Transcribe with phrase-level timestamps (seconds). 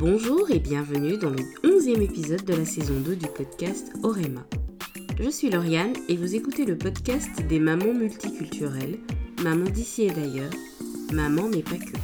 [0.00, 4.40] Bonjour et bienvenue dans le 11e épisode de la saison 2 du podcast Orema.
[5.20, 8.98] Je suis Lauriane et vous écoutez le podcast des mamans multiculturelles,
[9.44, 10.54] mamans d'ici et d'ailleurs,
[11.12, 11.98] maman mais pas que.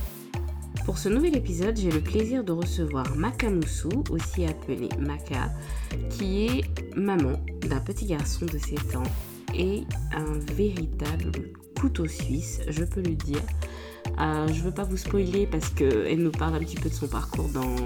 [0.84, 5.50] Pour ce nouvel épisode, j'ai le plaisir de recevoir Maka Moussou, aussi appelée Maka,
[6.10, 6.64] qui est
[6.96, 9.10] maman d'un petit garçon de 7 ans
[9.54, 11.32] et un véritable
[11.80, 13.40] couteau suisse, je peux le dire.
[14.20, 17.08] Euh, je veux pas vous spoiler parce qu'elle nous parle un petit peu de son
[17.08, 17.76] parcours dans,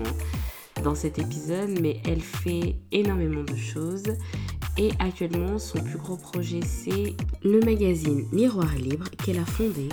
[0.82, 4.14] dans cet épisode, mais elle fait énormément de choses.
[4.78, 9.88] Et actuellement, son plus gros projet, c'est le magazine Miroir Libre qu'elle a fondé,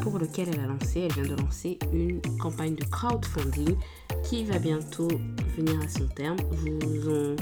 [0.00, 3.76] pour lequel elle a lancé, elle vient de lancer une campagne de crowdfunding
[4.24, 5.08] qui va bientôt
[5.56, 6.38] venir à son terme.
[6.50, 7.36] Vous en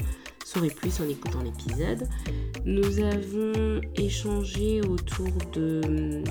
[0.45, 2.07] saurez plus en écoutant l'épisode.
[2.65, 6.23] Nous avons échangé autour de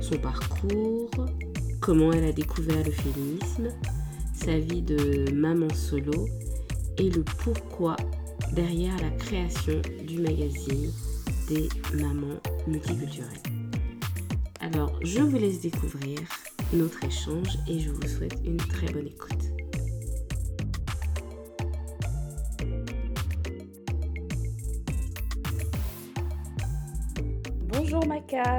[0.00, 1.10] son parcours,
[1.80, 3.68] comment elle a découvert le féminisme,
[4.34, 6.28] sa vie de maman solo
[6.98, 7.96] et le pourquoi
[8.52, 10.90] derrière la création du magazine
[11.48, 13.28] des mamans multiculturelles.
[14.60, 16.18] Alors, je vous laisse découvrir
[16.72, 19.51] notre échange et je vous souhaite une très bonne écoute.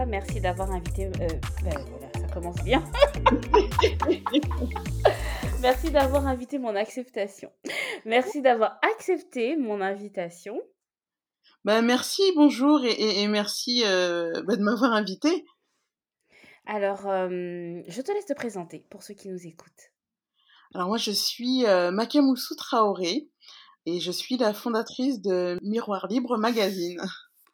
[0.08, 1.08] Merci d'avoir invité.
[1.08, 1.28] Euh,
[1.64, 2.84] ben voilà, ça commence bien.
[5.62, 7.52] merci d'avoir invité mon acceptation.
[8.06, 10.62] Merci d'avoir accepté mon invitation.
[11.66, 15.44] Ben merci, bonjour et, merci euh, ben, de m'avoir invité.
[16.68, 19.92] Alors, euh, je te laisse te présenter pour ceux qui nous écoutent.
[20.76, 23.28] Alors moi, je suis euh, Makamoussou Traoré
[23.88, 27.02] et je suis la fondatrice de Miroir Libre Magazine.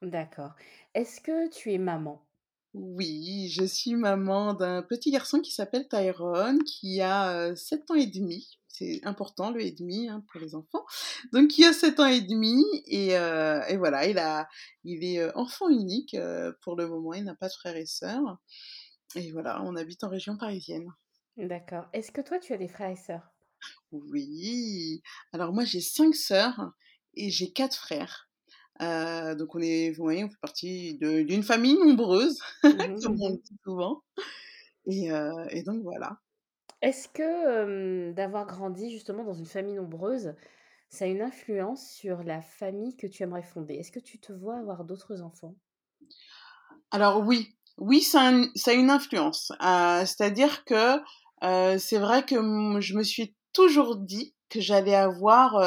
[0.02, 0.52] D'accord.
[0.93, 2.25] Est-ce que tu es maman?
[2.73, 8.07] Oui, je suis maman d'un petit garçon qui s'appelle Tyrone, qui a 7 ans et
[8.07, 8.59] demi.
[8.67, 10.85] C'est important le et demi hein, pour les enfants.
[11.33, 14.47] Donc il a 7 ans et demi et, et voilà, il, a,
[14.83, 16.16] il est enfant unique
[16.61, 18.38] pour le moment, il n'a pas de frères et sœurs.
[19.16, 20.88] Et voilà, on habite en région parisienne.
[21.38, 21.85] D'accord.
[21.94, 23.31] Est-ce que toi, tu as des frères et sœurs?
[23.91, 25.01] Oui.
[25.33, 26.72] Alors moi, j'ai cinq sœurs
[27.16, 28.28] et j'ai quatre frères.
[28.81, 33.29] Euh, donc on est, vous voyez, on fait partie d'une famille nombreuse, mmh comme on
[33.31, 34.03] dit souvent.
[34.85, 36.19] Et, euh, et donc voilà.
[36.81, 40.34] Est-ce que d'avoir grandi justement dans une famille nombreuse,
[40.90, 43.75] ça a une influence sur la famille que tu aimerais fonder?
[43.75, 45.56] Est-ce que tu te vois avoir d'autres enfants?
[46.91, 49.51] Alors oui, oui, ça a, une influence.
[49.61, 51.00] Euh, c'est-à-dire que
[51.78, 52.35] c'est vrai que
[52.79, 55.61] je me suis toujours dit que j'allais avoir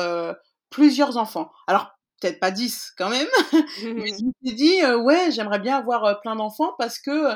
[0.71, 1.53] plusieurs enfants.
[1.67, 3.27] Alors, peut-être pas dix quand même,
[3.85, 7.35] mais je me suis dit, ouais, j'aimerais bien avoir plein d'enfants parce que,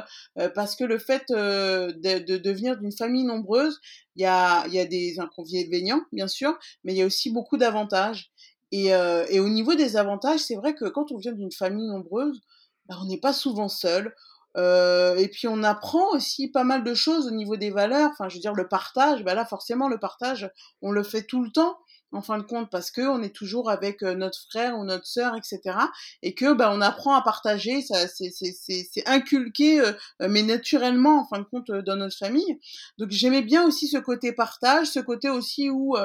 [0.54, 3.80] parce que le fait de, de, devenir d'une famille nombreuse,
[4.14, 7.56] il y a, y a des inconvénients, bien sûr, mais il y a aussi beaucoup
[7.56, 8.30] d'avantages.
[8.72, 12.40] Et, et au niveau des avantages, c'est vrai que quand on vient d'une famille nombreuse,
[12.88, 14.14] bah, on n'est pas souvent seul.
[14.56, 18.10] Euh, et puis on apprend aussi pas mal de choses au niveau des valeurs.
[18.12, 21.42] Enfin, je veux dire, le partage, bah là forcément le partage, on le fait tout
[21.42, 21.76] le temps
[22.12, 25.06] en fin de compte parce que on est toujours avec euh, notre frère ou notre
[25.06, 25.76] sœur, etc.
[26.22, 31.26] Et que bah on apprend à partager, ça c'est c'est inculqué, euh, mais naturellement en
[31.26, 32.58] fin de compte dans notre famille.
[32.98, 35.96] Donc j'aimais bien aussi ce côté partage, ce côté aussi où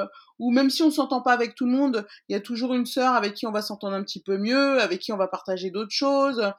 [0.42, 2.84] ou même si on s'entend pas avec tout le monde, il y a toujours une
[2.84, 5.70] sœur avec qui on va s'entendre un petit peu mieux, avec qui on va partager
[5.70, 6.52] d'autres choses.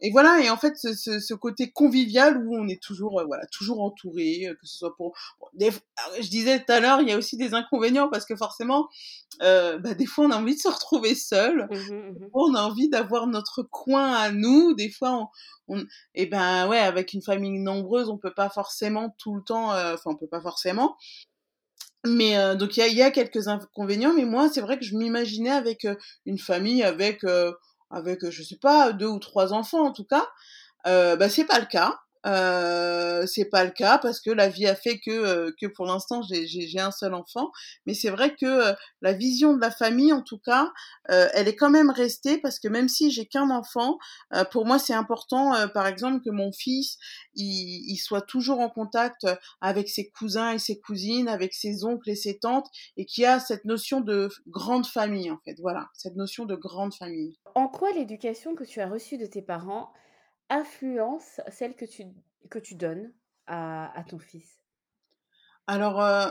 [0.00, 3.24] Et voilà, et en fait, ce, ce, ce côté convivial où on est toujours, euh,
[3.24, 5.16] voilà, toujours entouré, euh, que ce soit pour.
[5.58, 8.83] je disais tout à l'heure, il y a aussi des inconvénients parce que forcément,
[9.42, 11.68] euh, bah, des fois, on a envie de se retrouver seul.
[11.70, 14.74] Mmh mmh on a envie d'avoir notre coin à nous.
[14.74, 15.28] Des fois,
[15.68, 19.34] on, on, et eh ben ouais, avec une famille nombreuse, on peut pas forcément tout
[19.34, 19.72] le temps.
[19.72, 20.96] Euh, enfin, on peut pas forcément.
[22.06, 24.84] Mais euh, donc il y a, y a, quelques inconvénients, mais moi c'est vrai que
[24.84, 25.86] je m'imaginais avec
[26.26, 27.24] une famille avec
[27.90, 30.28] avec je sais pas deux ou trois enfants en tout cas.
[30.84, 31.98] Bah c'est pas le cas.
[32.26, 35.84] Euh, c'est pas le cas parce que la vie a fait que euh, que pour
[35.84, 37.50] l'instant j'ai un seul enfant.
[37.86, 38.72] Mais c'est vrai que euh,
[39.02, 40.72] la vision de la famille en tout cas
[41.08, 43.98] elle est quand même restée parce que même si j'ai qu'un enfant
[44.50, 46.96] pour moi c'est important par exemple que mon fils
[47.34, 49.26] il, il, soit toujours en contact
[49.60, 53.38] avec ses cousins et ses cousines avec ses oncles et ses tantes et qui a
[53.38, 55.56] cette notion de grande famille en fait.
[55.60, 57.36] Voilà cette notion de grande famille.
[57.54, 59.92] En quoi l'éducation que tu as reçue de tes parents
[60.50, 62.04] influence celle que tu,
[62.50, 63.12] que tu donnes
[63.46, 64.60] à, à ton fils?
[65.66, 66.30] Alors, euh,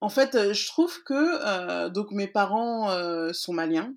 [0.00, 2.90] En fait, je trouve que donc mes parents
[3.32, 3.94] sont maliens.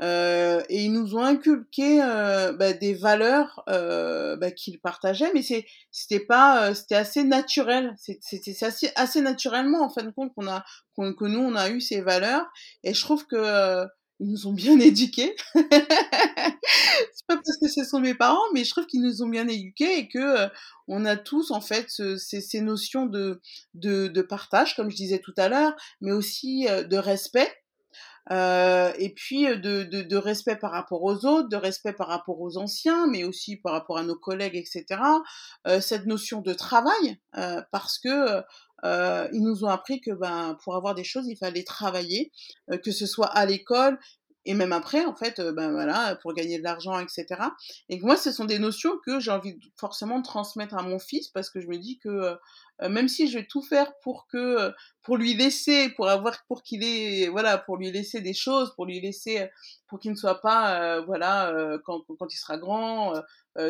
[0.00, 5.42] Euh, et ils nous ont inculqué euh, bah, des valeurs euh, bah, qu'ils partageaient, mais
[5.90, 10.64] c'était pas assez naturel, c'était assez assez naturellement en fin de compte qu'on a
[10.96, 12.46] que nous on a eu ces valeurs
[12.84, 13.84] et je trouve que
[14.20, 15.36] ils nous ont bien éduqués.
[15.54, 19.48] c'est pas parce que ce sont mes parents, mais je trouve qu'ils nous ont bien
[19.48, 20.48] éduqués et que
[20.86, 23.40] on a tous en fait ces, notions de,
[23.74, 27.52] de, de partage, comme je disais tout à l'heure, mais aussi de respect
[28.30, 32.40] euh, et puis de, de, de, respect par rapport aux autres, de respect par rapport
[32.40, 35.00] aux anciens, mais aussi par rapport à nos collègues, etc.
[35.66, 38.42] Euh, cette notion de travail, euh, parce que
[38.84, 42.32] euh, ils nous ont appris que ben pour avoir des choses, il fallait travailler,
[42.84, 43.98] que ce soit à l'école
[44.44, 47.26] et même après, en fait, ben voilà, pour gagner de l'argent, etc.
[47.90, 51.28] Et moi, ce sont des notions que j'ai envie forcément de transmettre à mon fils
[51.28, 52.34] parce que je me dis que
[52.80, 54.72] même si je vais tout faire pour que,
[55.02, 58.86] pour lui laisser, pour avoir, pour qu'il ait, voilà, pour lui laisser des choses, pour
[58.86, 59.50] lui laisser,
[59.86, 61.52] pour qu'il ne soit pas, voilà,
[61.84, 63.12] quand, quand il sera grand,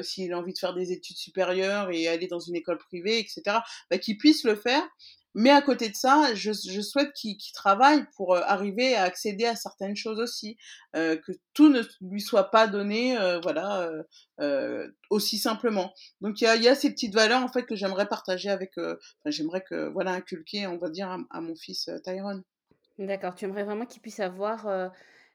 [0.02, 3.58] s'il a envie de faire des études supérieures et aller dans une école privée, etc.,
[3.90, 4.86] bah, qu'il puisse le faire
[5.34, 9.54] mais à côté de ça, je, souhaite qu'il travaille pour euh, arriver à accéder à
[9.54, 10.56] certaines choses aussi,
[10.96, 13.88] euh, que tout ne lui soit pas donné, euh, voilà,
[14.40, 15.92] euh, aussi simplement.
[16.22, 18.72] Donc il y a, y a, ces petites valeurs en fait que j'aimerais partager avec,
[19.26, 22.42] j'aimerais que voilà inculquer, on va dire, à, mon fils Tyrone.
[22.98, 23.34] D'accord.
[23.36, 24.66] Tu aimerais vraiment qu'il puisse avoir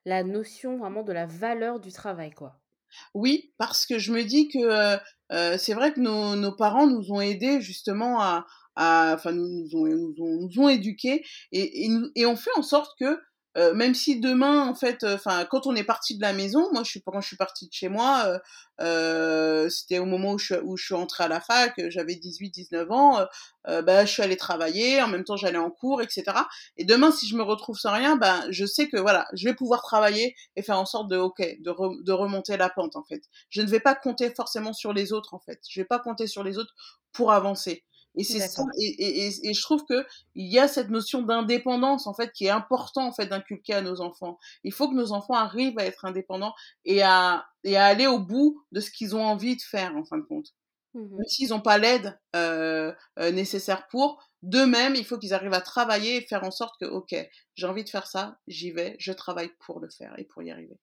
[0.06, 2.60] la notion vraiment de la valeur du travail, quoi.
[3.14, 4.98] Oui, parce que je me dis que
[5.58, 8.46] c'est vrai que nos, nos parents nous ont aidés justement à
[8.76, 12.92] enfin nous, nous, ont, nous, ont, nous ont éduqués et, et, et fait en sorte
[13.00, 13.20] que
[13.58, 16.84] euh, même si demain, en fait, enfin, quand on est parti de la maison, moi,
[16.84, 18.40] je suis quand je suis partie de chez moi, euh,
[18.82, 22.92] euh, c'était au moment où je, où je suis entrée à la fac, j'avais 18-19
[22.92, 23.26] ans,
[23.66, 26.24] bah, je suis allée travailler, en même temps, j'allais en cours, etc.
[26.78, 29.54] Et demain, si je me retrouve sans rien, ben, je sais que voilà, je vais
[29.54, 33.22] pouvoir travailler et faire en sorte de, ok, de, de remonter la pente, en fait.
[33.50, 35.60] Je ne vais pas compter forcément sur les autres, en fait.
[35.70, 36.74] Je vais pas compter sur les autres
[37.14, 37.84] pour avancer.
[38.16, 40.06] Et c'est ça, et, et, et, je trouve que
[40.36, 43.82] il y a cette notion d'indépendance en fait qui est important en fait d'inculquer à
[43.82, 44.38] nos enfants.
[44.64, 46.54] Il faut que nos enfants arrivent à être indépendants
[46.86, 50.06] et à et à aller au bout de ce qu'ils ont envie de faire en
[50.06, 50.54] fin de compte.
[50.94, 55.54] Mmh Même s'ils n'ont pas l'aide euh, euh, nécessaire pour, d'eux-mêmes, il faut qu'ils arrivent
[55.54, 57.16] à travailler et faire en sorte que, ok,
[57.56, 60.52] j'ai envie de faire ça, j'y vais, je travaille pour le faire et pour y
[60.52, 60.78] arriver.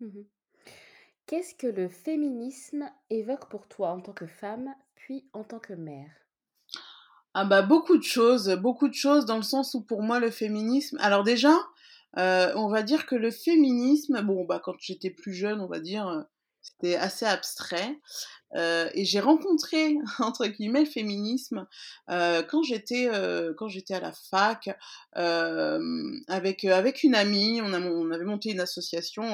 [0.00, 0.22] Mmh
[1.26, 5.72] Qu'est-ce que le féminisme évoque pour toi en tant que femme, puis en tant que
[5.72, 6.10] mère?
[7.34, 10.30] Ah bah beaucoup de choses, beaucoup de choses dans le sens où pour moi le
[10.30, 10.98] féminisme.
[11.00, 11.54] Alors déjà,
[12.18, 15.80] euh, on va dire que le féminisme, bon bah quand j'étais plus jeune, on va
[15.80, 16.22] dire, euh,
[16.60, 17.98] c'était assez abstrait.
[18.54, 21.66] Euh, et j'ai rencontré entre guillemets le féminisme
[22.10, 23.08] euh, quand j'étais
[23.56, 24.68] quand j'étais à la fac
[25.14, 27.62] avec avec une amie.
[27.62, 29.24] On, on avait monté une association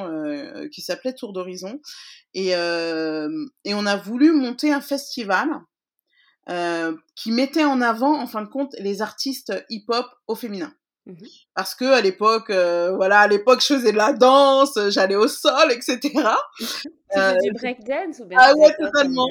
[0.71, 1.81] qui s'appelait Tour d'horizon
[2.35, 5.49] et et on a voulu monter un festival
[7.15, 10.73] qui mettait en avant, en fin de compte, les artistes hip-hop au féminin.
[11.07, 11.15] Mmh
[11.59, 15.27] Parce que à l'époque, euh, voilà, à l'époque, je faisais de la danse, j'allais au
[15.27, 15.99] sol, etc.
[17.11, 19.27] Tu euh, du breakdance ou bien Ah ouais, totalement.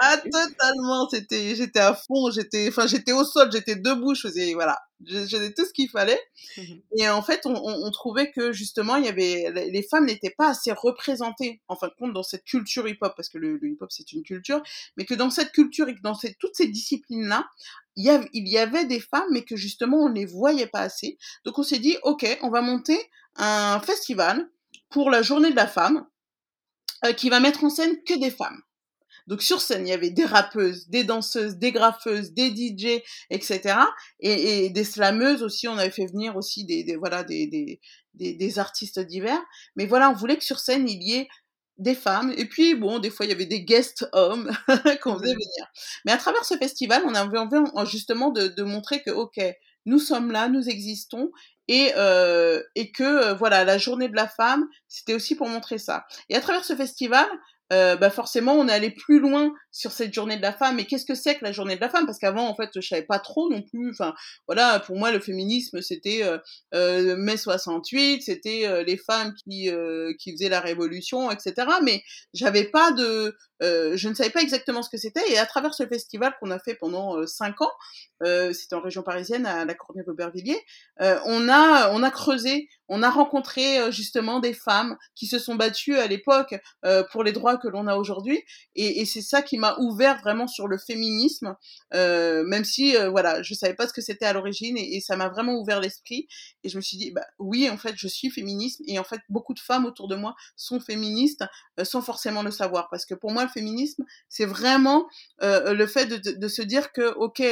[0.00, 1.08] ah totalement.
[1.08, 5.18] C'était, j'étais à fond, j'étais, enfin, j'étais au sol, j'étais debout, je faisais, voilà, je,
[5.18, 6.20] faisais tout ce qu'il fallait.
[6.56, 6.62] Mmh
[6.96, 10.50] Et en fait, on, on, trouvait que justement, il y avait, les femmes n'étaient pas
[10.50, 13.90] assez représentées, en fin de compte, dans cette culture hip-hop, parce que le, le hip-hop
[13.90, 14.62] c'est une culture,
[14.96, 17.48] mais que dans cette culture et que dans cette, toutes ces disciplines-là,
[17.98, 20.68] il y, avait, il y avait des femmes, mais que justement, on ne les voyait
[20.68, 21.18] pas assez.
[21.44, 22.98] Donc, on s'est dit, ok, on va monter
[23.36, 24.48] un festival
[24.90, 26.06] pour la journée de la femme
[27.04, 28.60] euh, qui va mettre en scène que des femmes.
[29.28, 33.78] Donc sur scène, il y avait des rappeuses, des danseuses, des graffeuses, des DJ, etc.
[34.20, 35.68] Et, et des slameuses aussi.
[35.68, 37.78] On avait fait venir aussi des, des voilà des, des,
[38.14, 39.42] des, des, artistes divers.
[39.76, 41.28] Mais voilà, on voulait que sur scène il y ait
[41.76, 42.32] des femmes.
[42.38, 44.50] Et puis bon, des fois il y avait des guest hommes
[45.02, 45.66] qu'on faisait venir.
[46.06, 49.38] Mais à travers ce festival, on avait envie justement de, de montrer que ok,
[49.88, 51.30] nous sommes là, nous existons
[51.66, 55.78] et, euh, et que euh, voilà la journée de la femme c'était aussi pour montrer
[55.78, 56.06] ça.
[56.28, 57.26] Et à travers ce festival
[57.72, 60.76] euh, bah forcément on est allé plus loin sur cette journée de la femme.
[60.76, 62.06] Mais qu'est-ce que c'est que la journée de la femme?
[62.06, 63.90] Parce qu'avant en fait je savais pas trop non plus.
[63.90, 64.14] Enfin
[64.46, 66.38] voilà pour moi le féminisme c'était euh,
[66.74, 72.02] euh mai 68 c'était euh, les femmes qui euh, qui faisaient la révolution etc mais
[72.34, 75.32] j'avais pas de je ne savais pas exactement ce que c'était.
[75.32, 77.72] Et à travers ce festival qu'on a fait pendant cinq ans
[78.22, 80.60] c'était en région parisienne à la Courneuve-Aubervilliers
[81.00, 85.96] on a on a creusé on a rencontré justement des femmes qui se sont battues
[85.96, 86.54] à l'époque
[87.10, 88.42] pour les droits que l'on a aujourd'hui.
[88.74, 91.56] Et, c'est ça qui m'a ouvert vraiment sur le féminisme,
[91.94, 95.16] euh, même si euh, voilà, je savais pas ce que c'était à l'origine et, ça
[95.16, 96.28] m'a vraiment ouvert l'esprit.
[96.64, 99.20] Et je me suis dit, bah oui, en fait, je suis féministe et en fait,
[99.28, 101.44] beaucoup de femmes autour de moi sont féministes
[101.78, 105.06] euh, sans forcément le savoir, parce que pour moi, le féminisme, c'est vraiment
[105.42, 107.42] euh, le fait de, de, se dire que ok,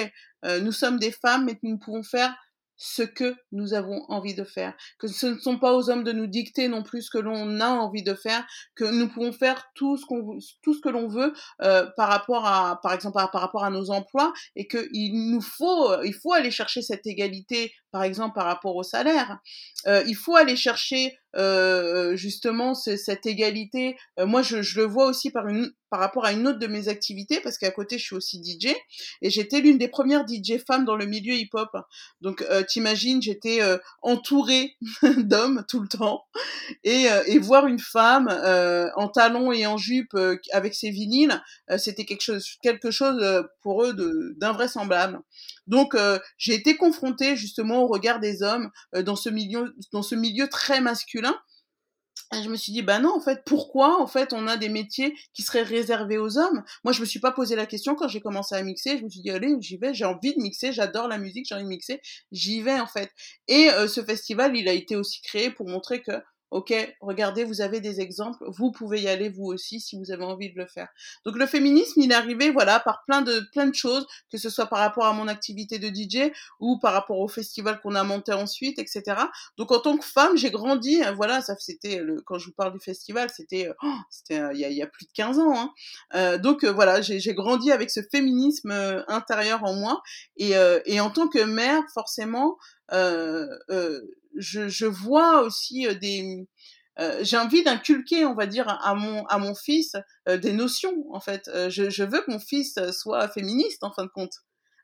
[0.62, 2.32] nous sommes des femmes, mais nous pouvons faire
[2.76, 6.12] ce que nous avons envie de faire, que ce ne sont pas aux hommes de
[6.12, 9.64] nous dicter non plus ce que l'on a envie de faire, que nous pouvons faire
[9.74, 13.30] tout ce qu'on tout ce que l'on veut euh, par rapport à par exemple par,
[13.32, 17.72] rapport à nos emplois et que il nous faut il faut aller chercher cette égalité
[17.90, 19.38] par exemple par rapport au salaire.
[19.86, 23.96] Euh, il faut aller chercher euh, justement cette égalité.
[24.18, 26.66] Euh, moi, je, je, le vois aussi par une par rapport à une autre de
[26.66, 28.74] mes activités parce qu'à côté, je suis aussi DJ
[29.22, 31.70] et j'étais l'une des premières DJ femmes dans le milieu hip-hop.
[32.20, 34.76] Donc, euh, t'imagines, j'étais euh, entourée
[35.18, 36.24] d'hommes tout le temps
[36.82, 38.28] et, euh, et voir une femme
[38.96, 40.16] en talons et en jupe
[40.52, 41.40] avec ses vinyles,
[41.78, 43.94] c'était quelque chose quelque chose pour eux
[44.36, 45.20] d'invraisemblable.
[45.66, 45.96] Donc,
[46.38, 50.80] j'ai été confrontée justement au regard des hommes dans ce milieu dans ce milieu très
[50.80, 51.36] masculin
[52.34, 54.68] et je me suis dit, bah non, en fait, pourquoi, en fait, on a des
[54.68, 56.64] métiers qui seraient réservés aux hommes?
[56.82, 58.98] Moi, je me suis pas posé la question quand j'ai commencé à mixer.
[58.98, 61.54] Je me suis dit, allez, j'y vais, j'ai envie de mixer, j'adore la musique, j'ai
[61.54, 62.00] envie de mixer,
[62.32, 63.12] j'y vais, en fait.
[63.46, 66.12] Et euh, ce festival, il a été aussi créé pour montrer que
[66.52, 70.24] Ok, regardez, vous avez des exemples, vous pouvez y aller vous aussi si vous avez
[70.24, 70.88] envie de le faire.
[71.24, 74.48] Donc le féminisme, il est arrivé voilà par plein de plein de choses, que ce
[74.48, 78.04] soit par rapport à mon activité de DJ ou par rapport au festival qu'on a
[78.04, 79.02] monté ensuite, etc.
[79.58, 82.54] Donc en tant que femme, j'ai grandi, hein, voilà, ça c'était le quand je vous
[82.54, 85.40] parle du festival, c'était oh, c'était euh, il y, a, y, a, plus de 15
[85.40, 85.58] ans.
[85.58, 85.72] Hein.
[86.14, 90.00] Euh, donc euh, voilà, j'ai grandi avec ce féminisme euh, intérieur en moi
[90.36, 92.56] et, euh, et en tant que mère, forcément.
[92.92, 93.48] Euh,
[94.36, 96.46] je, vois aussi des
[96.98, 99.96] euh, j'ai envie d'inculquer, on va dire, à mon à mon fils
[100.28, 101.04] euh, des notions.
[101.12, 104.42] En fait, euh, je, veux que mon fils soit féministe en fin de compte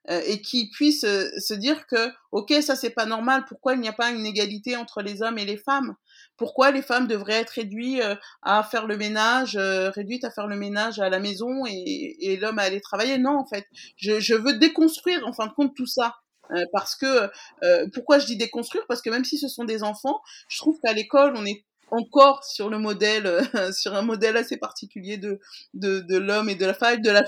[0.09, 3.45] et qu'il puisse se dire que ok, ça c'est pas normal.
[3.47, 5.95] Pourquoi il n'y a pas une égalité entre les hommes et les femmes?
[6.37, 8.03] Pourquoi les femmes devraient être réduites
[8.43, 12.63] à faire le ménage, réduites à faire le ménage à la maison et, l'homme à
[12.63, 13.17] aller travailler?
[13.19, 16.17] Non, en fait, je veux déconstruire en fin de compte tout ça.
[16.55, 17.31] Euh, parce que
[17.65, 18.85] euh, pourquoi je dis déconstruire?
[18.89, 22.43] Parce que même si ce sont des enfants, je trouve qu'à l'école on est encore
[22.43, 25.39] sur le modèle, euh, sur un modèle assez particulier de,
[25.75, 27.23] de, de l'homme et de la femme, de la,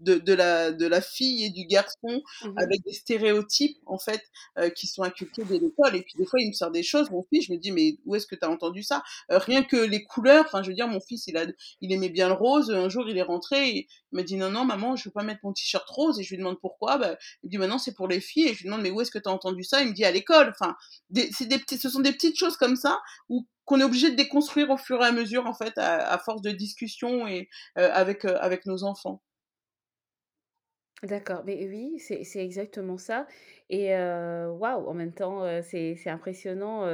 [0.00, 2.48] de, de, la, de la fille et du garçon, mmh.
[2.56, 4.22] avec des stéréotypes, en fait,
[4.58, 5.96] euh, qui sont inculqués dès l'école.
[5.96, 7.98] Et puis, des fois, il me sort des choses, mon fils, je me dis, mais
[8.06, 9.02] où est-ce que tu as entendu ça?
[9.30, 11.44] Euh, Rien que les couleurs, enfin, je veux dire, mon fils, il, a,
[11.82, 12.70] il aimait bien le rose.
[12.70, 15.24] Un jour, il est rentré, et il m'a dit, non, non, maman, je veux pas
[15.24, 16.18] mettre mon t-shirt rose.
[16.18, 16.96] Et je lui demande pourquoi.
[16.96, 18.48] Bah, il me dit, bah non, c'est pour les filles.
[18.48, 19.82] Et je lui demande, mais où est-ce que tu as entendu ça?
[19.82, 20.54] Il me dit, à l'école.
[20.58, 20.74] Enfin,
[21.10, 24.70] des, des, ce sont des petites choses comme ça, où qu'on est obligé de déconstruire
[24.70, 28.38] au fur et à mesure en fait à, force de discussion et euh, avec euh,
[28.40, 29.22] avec nos enfants.
[31.02, 33.26] D'accord, mais oui, c'est exactement ça
[33.68, 36.86] et waouh, en même temps, c'est impressionnant,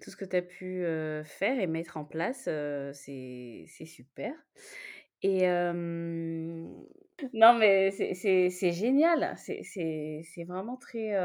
[0.00, 0.84] tout ce que tu as pu,
[1.24, 2.48] faire et mettre en place,
[2.92, 4.34] c'est super
[5.22, 5.46] et
[7.32, 11.16] non mais c'est génial, c'est vraiment très,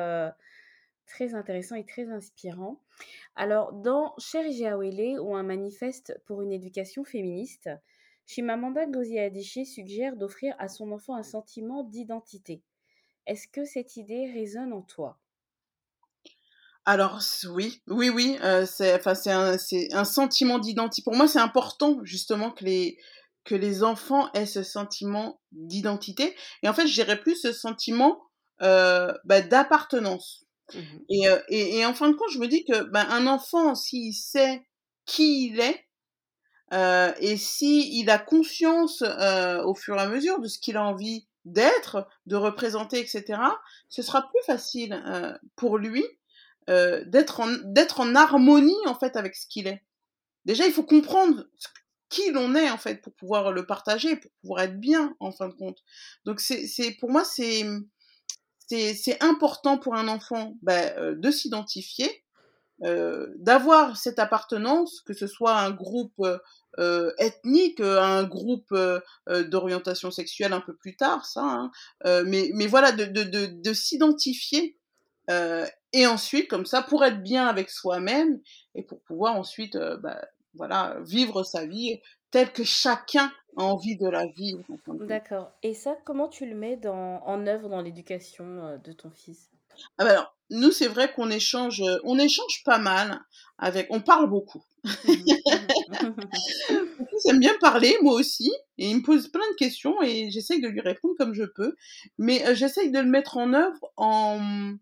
[1.07, 2.79] très intéressant et très inspirant.
[3.35, 7.69] Alors, dans Cher Jiawele ou un manifeste pour une éducation féministe,
[8.25, 12.61] Chimamanda Ngozi Adichie suggère d'offrir à son enfant un sentiment d'identité.
[13.25, 15.19] Est-ce que cette idée résonne en toi?
[16.85, 21.03] Alors oui, oui, oui, euh, c'est enfin un sentiment d'identité.
[21.03, 22.97] Pour moi, c'est important justement que les
[23.45, 26.35] que les enfants aient ce sentiment d'identité.
[26.61, 28.21] Et en fait, je dirais plus ce sentiment
[28.61, 30.45] euh, bah, d'appartenance.
[30.73, 34.13] Mmh et, et, en fin de compte, je me dis que ben, un enfant, s'il
[34.13, 34.65] sait
[35.05, 35.85] qui il est,
[37.19, 41.27] et s'il il a conscience au fur et à mesure de ce qu'il a envie
[41.45, 43.41] d'être, de représenter, etc.,
[43.89, 45.01] ce sera plus facile
[45.55, 46.05] pour lui
[46.67, 47.49] d'être en,
[47.97, 49.83] en harmonie en fait avec ce qu'il est.
[50.45, 51.45] Déjà, il faut comprendre
[52.09, 55.47] qui l'on est en fait pour pouvoir le partager, pour pouvoir être bien en fin
[55.47, 55.77] de compte.
[56.25, 57.63] Donc c'est, pour moi c'est
[58.69, 62.23] c'est important pour un enfant bah, euh, de s'identifier,
[62.85, 66.23] euh, d'avoir cette appartenance, que ce soit un groupe
[66.77, 71.71] euh, ethnique, un groupe euh, d'orientation sexuelle un peu plus tard, ça, hein,
[72.05, 74.75] euh, mais, mais voilà, de, de, de, de s'identifier
[75.93, 78.39] et ensuite, comme ça, pour être bien avec soi-même
[78.73, 80.19] et pour pouvoir ensuite bah,
[80.55, 81.99] voilà, vivre sa vie
[82.31, 84.63] telle que chacun a envie de la vivre.
[84.87, 85.51] D'accord.
[85.63, 89.49] Et ça, comment tu le mets dans, en œuvre dans l'éducation euh, de ton fils?
[89.97, 93.21] Ah ben alors, nous, c'est vrai qu'on échange, on échange pas mal
[93.57, 94.63] avec, on parle beaucoup.
[94.83, 95.13] Mmh
[97.09, 100.61] fils aime bien parler, moi aussi, et il me pose plein de questions et j'essaye
[100.61, 101.75] de lui répondre comme je peux,
[102.17, 104.73] mais euh, j'essaye de le mettre en œuvre en,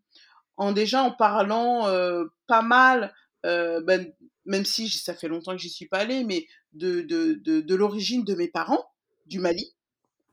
[0.57, 3.13] en déjà en parlant euh, pas mal,
[3.45, 4.11] euh, ben,
[4.47, 8.23] même si ça fait longtemps que j'y suis pas allée, mais de, de, de, l'origine
[8.23, 8.89] de mes parents,
[9.27, 9.73] du Mali.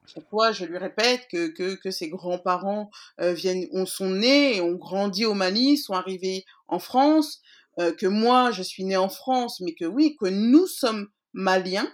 [0.06, 2.90] Chaque fois, je lui répète que, que, ses grands-parents
[3.21, 7.40] euh, viennent, on sont nés et ont grandi au Mali, sont arrivés en France,
[7.78, 11.90] euh, que moi, je suis née en France, mais que oui, que nous sommes maliens.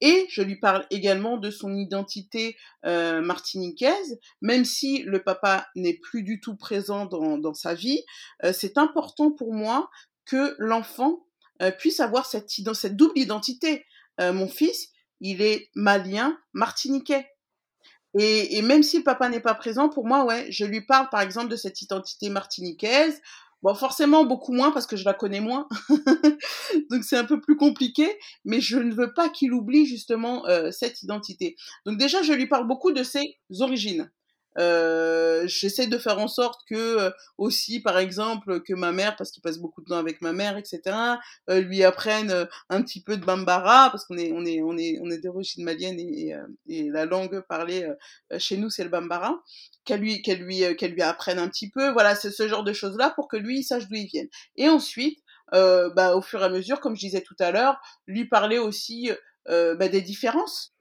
[0.00, 2.56] Et je lui parle également de son identité
[2.86, 8.04] euh, martiniquaise, même si le papa n'est plus du tout présent dans, dans sa vie.
[8.52, 9.90] C'est important pour moi
[10.24, 11.24] que l'enfant
[11.62, 12.48] euh, puisse avoir cette,
[12.96, 13.84] double identité.
[14.20, 14.88] Euh, mon fils,
[15.20, 17.26] il est malien, martiniquais.
[18.18, 21.08] Et, et, même si le papa n'est pas présent, pour moi, ouais, je lui parle
[21.10, 23.20] par exemple de cette identité martiniquaise,
[23.62, 25.68] Bon, forcément, beaucoup moins parce que je la connais moins.
[26.90, 28.08] Donc, c'est un peu plus compliqué,
[28.44, 31.56] mais je ne veux pas qu'il oublie justement euh, cette identité.
[31.84, 34.10] Donc, déjà, je lui parle beaucoup de ses origines.
[34.58, 39.30] Euh, j'essaie de faire en sorte que euh, aussi, par exemple, que ma mère, parce
[39.30, 40.80] qu'il passe beaucoup de temps avec ma mère, etc.,
[41.50, 44.76] euh, lui apprenne euh, un petit peu de bambara, parce qu'on est on est on
[44.76, 47.86] est on est d'origine malienne et, et, euh, et, la langue parlée
[48.38, 49.42] chez nous c'est le bambara,
[49.84, 52.72] qu'elle lui qu'elle lui qu'elle lui apprenne un petit peu, voilà, c'est ce genre de
[52.72, 54.24] choses là pour que lui il sache d'où il vient.
[54.56, 55.18] Et ensuite,
[55.52, 59.10] bah, au fur et à mesure, comme je disais tout à l'heure, lui parler aussi
[59.46, 60.74] bah, des différences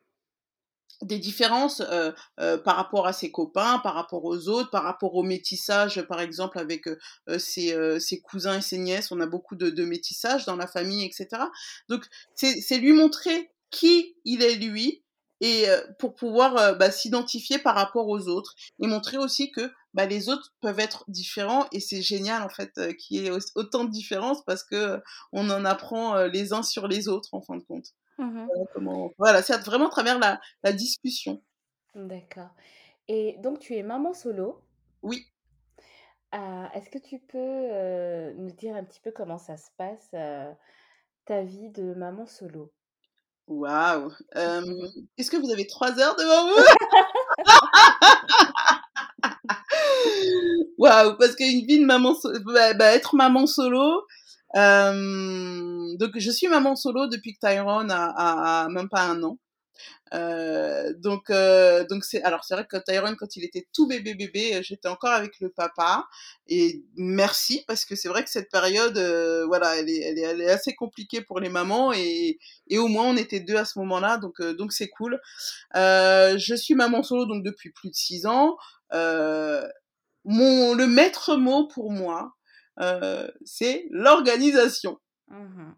[1.03, 5.15] des différences euh, euh, par rapport à ses copains, par rapport aux autres, par rapport
[5.15, 9.11] au métissage, par exemple avec euh, ses, ses, cousins et ses nièces.
[9.11, 11.27] On a beaucoup de, de métissage dans la famille, etc.
[11.89, 15.03] Donc c'est lui montrer qui il est lui
[15.39, 15.67] et
[15.99, 20.53] pour pouvoir bah, s'identifier par rapport aux autres et montrer aussi que bah, les autres
[20.61, 24.63] peuvent être différents et c'est génial en fait qu'il y ait autant de différences parce
[24.63, 24.99] que
[25.31, 27.93] on en apprend les uns sur les autres en fin de compte.
[28.19, 29.11] Mmh voilà, comment...
[29.19, 31.41] voilà c'est vraiment à travers la, la discussion.
[31.95, 32.49] D'accord.
[33.07, 34.61] Et donc, tu es maman solo
[35.01, 35.25] Oui.
[36.35, 40.09] Euh, Est-ce que tu peux euh, nous dire un petit peu comment ça se passe,
[40.13, 40.51] euh,
[41.25, 42.71] ta vie de maman solo?
[43.47, 44.11] Waouh
[45.17, 46.63] Est-ce que vous avez trois heures devant vous?
[50.77, 52.13] Waouh Parce qu'une vie de maman,
[52.45, 54.05] bah, bah, être maman solo,
[54.57, 59.23] euh, donc je suis maman solo depuis que Tyrone a, a, a même pas un
[59.23, 59.37] an.
[60.13, 64.15] Euh, donc euh, donc c'est alors c'est vrai que Tyrone quand il était tout bébé
[64.15, 66.07] bébé j'étais encore avec le papa.
[66.47, 70.21] Et merci parce que c'est vrai que cette période euh, voilà elle est, elle est,
[70.21, 73.65] elle est assez compliquée pour les mamans et et au moins on était deux à
[73.65, 75.19] ce moment-là donc euh, donc c'est cool.
[75.75, 78.57] Euh, je suis maman solo donc depuis plus de six ans.
[80.29, 82.36] Mon le maître mot pour moi euh,
[83.45, 84.99] c'est l'organisation.
[85.29, 85.71] Mmh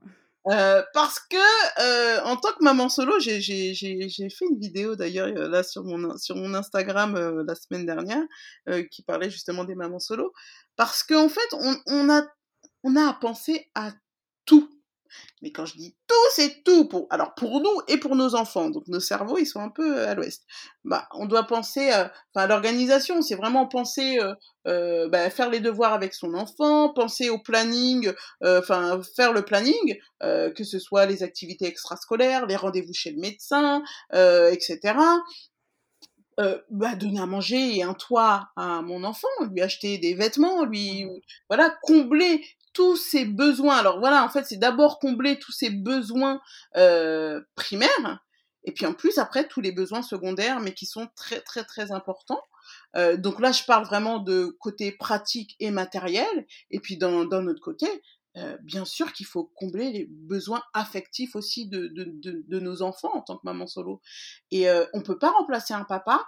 [0.47, 1.35] euh, parce que
[1.81, 6.37] euh, en tant que maman solo, j'ai fait une vidéo d'ailleurs là sur mon sur
[6.37, 8.23] mon Instagram euh, la semaine dernière
[8.69, 10.33] euh, qui parlait justement des mamans solo.
[10.77, 12.23] Parce qu'en en fait, on, on, a
[12.83, 13.91] on a à penser à
[14.45, 14.69] tout.
[15.41, 18.69] Mais quand je dis tout, c'est tout pour alors pour nous et pour nos enfants.
[18.69, 20.45] Donc nos cerveaux, ils sont un peu à l'ouest.
[20.83, 24.33] Bah, on doit penser euh, enfin l'organisation, c'est vraiment penser euh,
[24.67, 28.11] euh, bah, faire les devoirs avec son enfant, penser au planning,
[28.43, 33.11] euh, enfin faire le planning, euh, que ce soit les activités extrascolaires, les rendez-vous chez
[33.11, 34.95] le médecin, etc.
[36.39, 40.63] Euh, bah, donner à manger et un toit à mon enfant, lui acheter des vêtements,
[40.63, 41.19] lui, mmh.
[41.49, 43.77] voilà, combler tous ses besoins.
[43.77, 46.39] Alors voilà, en fait, c'est d'abord combler tous ses besoins
[46.75, 48.19] euh, primaires,
[48.63, 51.91] et puis en plus, après, tous les besoins secondaires, mais qui sont très, très, très
[51.91, 52.43] importants.
[52.95, 57.61] Euh, donc là, je parle vraiment de côté pratique et matériel, et puis d'un autre
[57.61, 57.87] côté,
[58.37, 62.83] euh, bien sûr qu'il faut combler les besoins affectifs aussi de, de, de, de, nos
[62.83, 64.01] enfants en tant que maman solo.
[64.51, 66.23] Et euh, on peut pas remplacer un papa,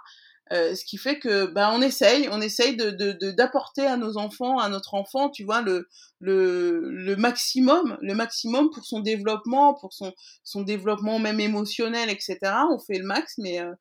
[0.50, 2.90] euh, ce qui fait que bah, on essaye, on essaye de,
[3.30, 5.88] d'apporter à nos enfants, à notre enfant, tu vois, le,
[6.20, 12.38] le, le maximum, le maximum pour son développement, pour son, son développement même émotionnel, etc.
[12.70, 13.72] On fait le max, mais euh,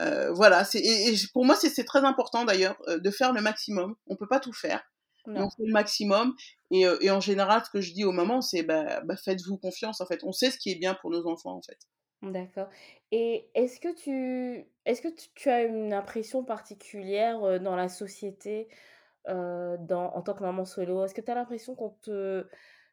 [0.00, 0.64] euh, voilà.
[0.64, 3.94] C'est, et, et, pour moi, c'est, très important d'ailleurs de faire le maximum.
[4.06, 4.82] On peut pas tout faire.
[5.26, 5.46] Non.
[5.46, 6.34] On fait le maximum.
[6.70, 10.00] Et, et, en général, ce que je dis aux mamans, c'est bah, bah, faites-vous confiance,
[10.00, 10.20] en fait.
[10.22, 11.78] On sait ce qui est bien pour nos enfants, en fait.
[12.22, 12.68] D'accord.
[13.12, 13.94] Et est-ce que
[15.34, 18.68] tu as une impression particulière, dans la société,
[19.28, 21.04] en tant que maman solo?
[21.04, 22.46] Est-ce que tu as l'impression qu'on te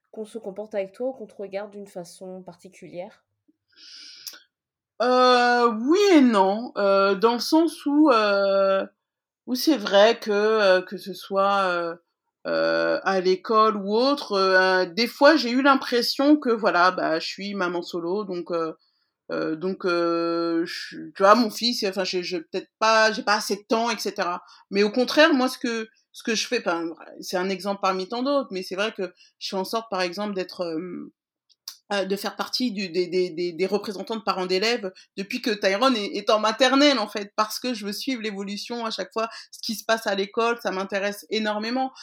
[0.09, 3.25] qu'on se comporte avec toi ou qu'on te regarde d'une façon particulière?
[4.99, 8.09] Oui et non, dans le sens où,
[9.53, 11.99] c'est vrai que, que ce soit,
[12.45, 17.83] à l'école ou autre, des fois j'ai eu l'impression que voilà, bah, je suis maman
[17.83, 18.49] solo donc
[19.31, 23.55] Euh, donc, euh, tu vois, mon fils, enfin, je, je peut-être pas, j'ai pas assez
[23.55, 24.13] de temps, etc.
[24.71, 26.63] Mais au contraire, moi, ce que ce que je fais,
[27.21, 30.01] c'est un exemple parmi tant d'autres, mais c'est vrai que je fais en sorte, par
[30.01, 30.63] exemple, d'être
[31.93, 35.95] euh, de faire partie du, des, des, des, représentants de parents d'élèves depuis que Tyrone
[35.95, 39.59] est, en maternelle en fait parce que je veux suivre l'évolution à chaque fois ce
[39.61, 41.93] qui se passe à l'école ça m'intéresse énormément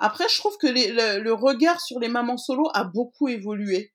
[0.00, 3.92] après je trouve que le, le, regard sur les mamans solo a beaucoup évolué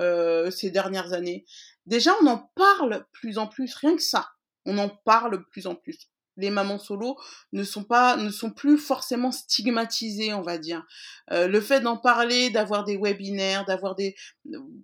[0.00, 1.44] euh, ces dernières années.
[1.86, 4.28] Déjà on en parle plus en plus rien que ça.
[4.64, 6.10] On en parle plus en plus.
[6.38, 7.16] Les mamans solo
[7.52, 10.84] ne sont pas ne sont plus forcément stigmatisées on va dire.
[11.32, 14.14] Euh, le fait d'en parler d'avoir des webinaires d'avoir des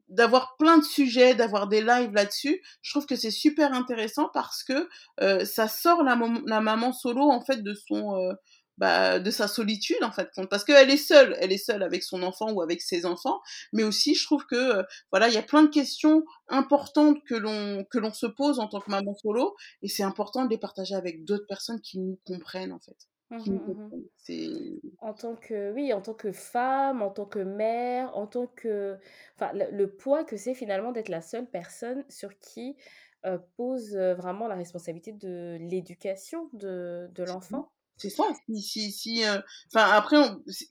[0.08, 4.64] d'avoir plein de sujets d'avoir des lives là-dessus je trouve que c'est super intéressant parce
[4.64, 4.88] que
[5.20, 8.32] euh, ça sort la, la, maman solo en fait de son euh,
[8.78, 12.22] bah, de sa solitude en fait parce qu'elle est seule elle est seule avec son
[12.22, 13.40] enfant ou avec ses enfants
[13.72, 17.34] mais aussi je trouve que euh, voilà il y a plein de questions importantes que
[17.34, 20.58] l'on que l'on se pose en tant que maman solo et c'est important de les
[20.58, 22.96] partager avec d'autres personnes qui nous comprennent en fait.
[23.30, 28.26] Mmh mmh en tant que oui en tant que femme en tant que mère en
[28.26, 28.98] tant que
[29.36, 32.76] enfin le, poids que c'est finalement d'être la seule personne sur qui
[33.24, 37.70] euh, pose euh, vraiment la responsabilité de l'éducation de, de l'enfant
[38.02, 38.24] c'est ça.
[38.48, 39.38] Si, si, si, euh,
[39.72, 40.16] enfin, après,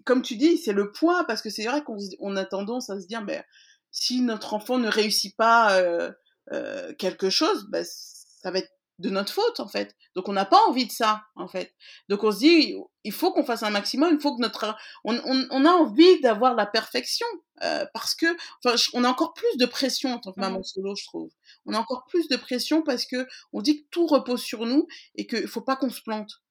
[0.05, 2.99] comme tu dis, c'est le poids, parce que c'est vrai qu'on on a tendance à
[2.99, 3.41] se dire, ben,
[3.91, 6.11] si notre enfant ne réussit pas euh,
[6.51, 9.95] euh, quelque chose, ben, ça va être de notre faute, en fait.
[10.13, 11.73] Donc, on n'a pas envie de ça, en fait.
[12.09, 14.75] Donc, on se dit, il faut qu'on fasse un maximum, il faut que notre.
[15.05, 17.25] On, on, on a envie d'avoir la perfection,
[17.63, 18.25] euh, parce que,
[18.63, 20.63] enfin, on a encore plus de pression en tant que maman mmh.
[20.63, 21.31] solo, je trouve.
[21.65, 24.87] On a encore plus de pression parce que on dit que tout repose sur nous
[25.15, 26.41] et qu'il faut pas qu'on se plante.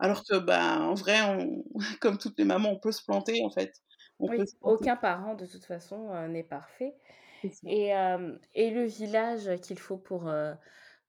[0.00, 1.62] Alors que, ben, en vrai, on,
[2.00, 3.72] comme toutes les mamans, on peut se planter, en fait.
[4.18, 6.94] oui, aucun parent, de toute façon, euh, n'est parfait.
[7.66, 10.54] Et, euh, et, le village qu'il faut pour, euh,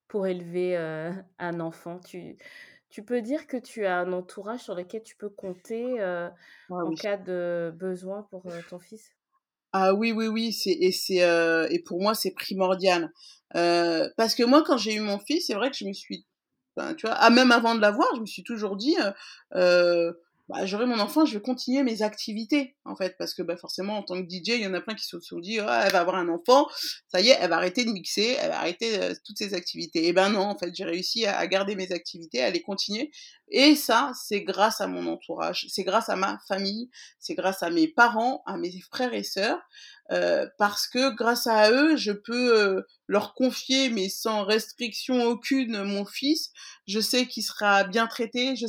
[0.07, 0.77] pour élever
[1.39, 2.37] un enfant, tu,
[2.89, 6.33] tu peux dire que tu as un entourage sur lequel tu peux compter ah
[6.69, 9.11] en cas de besoin pour ton fils?
[9.73, 11.23] Ah oui, oui, oui, c'est et c'est
[11.71, 13.09] et pour moi c'est primordial.
[13.53, 16.25] Parce que moi quand j'ai eu mon fils, c'est vrai que je me suis
[16.97, 19.11] tu vois, ah, même avant de l'avoir, je me suis toujours dit, euh,
[19.55, 20.13] euh
[20.51, 23.97] bah, j'aurai mon enfant, je vais continuer mes activités, en fait, parce que bah, forcément,
[23.97, 25.93] en tant que DJ, il y en a plein qui se sont dit, ah, elle
[25.93, 26.67] va avoir un enfant,
[27.07, 30.07] ça y est, elle va arrêter de mixer, elle va arrêter euh, toutes ses activités.
[30.07, 33.11] Et ben non, en fait, j'ai réussi à, garder mes activités, à les continuer.
[33.53, 37.69] Et ça, c'est grâce à mon entourage, c'est grâce à ma famille, c'est grâce à
[37.69, 39.59] mes parents, à mes frères et sœurs,
[40.13, 45.83] euh, parce que grâce à eux, je peux euh, leur confier, mais sans restriction aucune,
[45.83, 46.51] mon fils.
[46.87, 48.67] Je sais qu'il sera bien traité, je,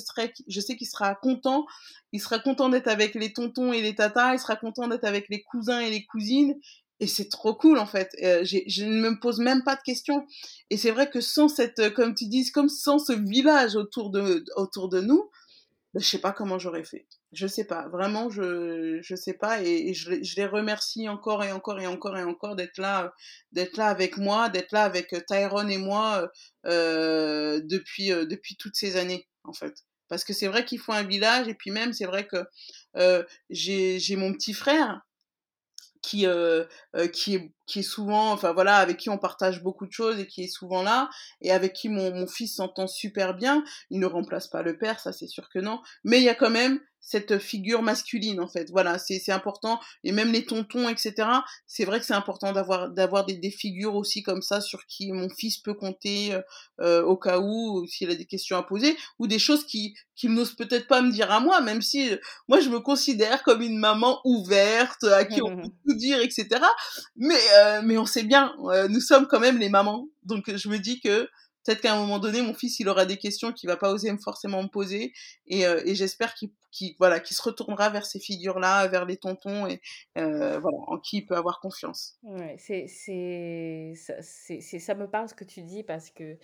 [0.48, 1.64] je sais qu'il sera content,
[2.10, 5.28] il sera content d'être avec les tontons et les tatas, il sera content d'être avec
[5.30, 6.54] les cousins et les cousines.
[7.02, 8.14] Et c'est trop cool en fait.
[8.22, 10.24] Euh, je ne me pose même pas de questions.
[10.70, 14.44] Et c'est vrai que sans cette, comme tu dis, comme sans ce village autour de,
[14.54, 15.28] autour de nous,
[15.94, 17.06] ben, je sais pas comment j'aurais fait.
[17.32, 21.50] Je sais pas, vraiment, je je sais pas et, je, je, les remercie encore et
[21.50, 23.12] encore et encore et encore d'être là,
[23.50, 26.30] d'être là avec moi, d'être là avec euh, Tyrone et moi
[26.66, 29.74] euh, depuis euh, depuis toutes ces années en fait.
[30.08, 32.44] Parce que c'est vrai qu'il faut un village et puis même c'est vrai que
[32.96, 35.02] euh, j'ai mon petit frère
[36.02, 36.64] qui euh,
[36.96, 40.18] euh, qui est qui est souvent enfin voilà avec qui on partage beaucoup de choses
[40.18, 41.08] et qui est souvent là
[41.40, 43.64] et avec qui mon, mon fils s'entend super bien.
[43.90, 45.80] Il ne remplace pas le père ça c'est sûr que non.
[46.04, 48.70] Mais il y a quand même cette figure masculine en fait.
[48.70, 49.80] Voilà c'est important.
[50.04, 51.28] Et même les tontons etc
[51.66, 55.12] c'est vrai que c'est important d'avoir d'avoir des, des figures aussi comme ça sur qui
[55.12, 56.40] mon fils peut compter euh,
[56.80, 60.32] euh au cas où s'il a des questions à poser ou des choses qui qu'il
[60.32, 62.16] n'ose peut-être pas me dire à moi même si euh,
[62.48, 66.60] moi je me considère comme une maman ouverte à qui on peut tout dire etc
[67.16, 68.54] mais euh, mais on sait bien
[68.88, 70.08] nous sommes quand même les mamans.
[70.24, 71.28] Donc je me dis que
[71.64, 74.12] peut-être qu'à un moment donné, mon fils, il aura des questions qu'il va pas oser
[74.22, 75.12] forcément me poser,
[75.46, 79.80] et, euh, j'espère qu'il se retournera vers ces figures-là, vers les tontons, et
[80.18, 82.18] euh, voilà, en qui il peut avoir confiance.
[82.22, 82.86] Ouais, c'est
[83.96, 86.38] ça, ça me parle ce que tu dis parce que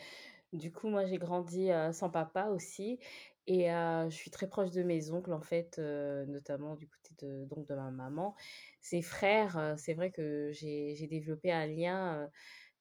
[0.53, 2.99] du coup, moi, j'ai grandi euh, sans papa aussi,
[3.47, 7.67] et je suis très proche de mes oncles en fait, notamment du côté de donc
[7.67, 8.35] de ma maman.
[8.83, 12.29] Ses frères, c'est vrai que j'ai développé un lien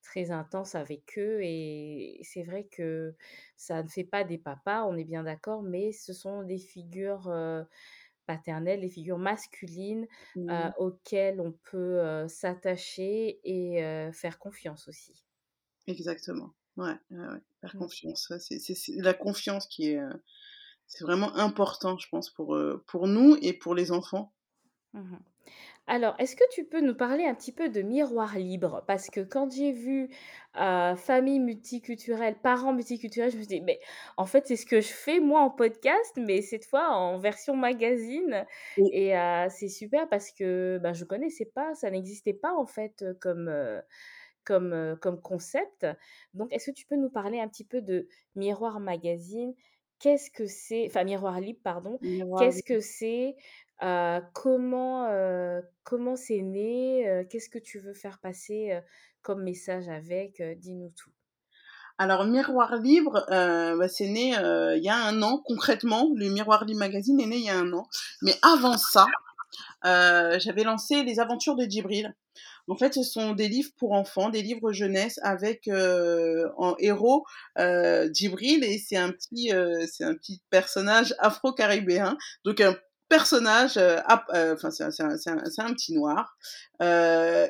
[0.08, 3.14] très intense avec eux et c'est vrai que
[3.58, 7.30] ça ne fait pas des papas, on est bien d'accord, mais ce sont des figures
[8.26, 10.70] paternelles, des figures masculines mmh.
[10.78, 15.26] auxquelles on peut s'attacher et faire confiance aussi.
[15.88, 17.80] Exactement, ouais, ouais, faire mmh.
[17.80, 18.34] confiance.
[18.40, 20.00] c'est la confiance qui est,
[20.88, 24.34] c'est vraiment important, je pense, pour, pour nous et pour les enfants.
[24.94, 25.18] Mmh
[25.90, 28.84] Alors, est-ce que tu peux nous parler un petit peu de miroir libre?
[28.88, 30.10] Parce que quand j'ai vu,
[30.60, 33.80] heu, famille multiculturelle, parents multiculturels, je me suis dit: «Mais
[34.18, 37.56] en fait, c'est ce que je fais moi en podcast, mais cette fois en version
[37.56, 38.46] magazine»
[38.78, 38.92] Oui.
[38.92, 43.02] et heu, c'est super parce que, bah, je connaissais pas, ça n'existait pas en fait,
[43.04, 43.82] heu, comme, heu,
[44.44, 45.86] comme, heu, comme concept.
[46.34, 49.54] Donc est-ce que tu peux nous parler un petit peu de Miroir Magazine?
[50.00, 52.00] Qu'est-ce que c'est enfin Miroir Libre, pardon.
[52.02, 53.36] Miroir Qu'est-ce que c'est?
[53.80, 55.10] Comment,
[55.84, 57.26] comment c'est né?
[57.30, 58.80] Qu'est-ce que tu veux faire passer,
[59.22, 60.42] comme message avec?
[60.58, 61.12] Dis-nous tout.
[62.00, 64.36] Alors Miroir Libre, bah, c'est né,
[64.76, 66.10] il y a un an concrètement.
[66.16, 67.88] Le Miroir Libre magazine est né il y a un an.
[68.22, 69.06] Mais avant ça,
[69.84, 72.16] j'avais lancé Les Aventures de Djibril.
[72.70, 77.26] En fait, ce sont des livres pour enfants, des livres jeunesse avec, en héros,
[77.58, 79.52] Djibril et c'est un petit,
[79.92, 82.18] c'est un petit personnage afro-caribéen.
[82.44, 82.76] Donc un
[83.10, 84.84] personnage, heu, ap heu, enfin c'est
[85.62, 86.38] un petit noir,
[86.82, 87.48] heu,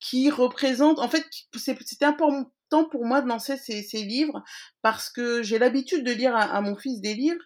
[0.00, 4.42] qui représente en fait, c'était important pour moi de lancer ces livres
[4.82, 7.42] parce que j'ai l'habitude de lire à mon fils des livres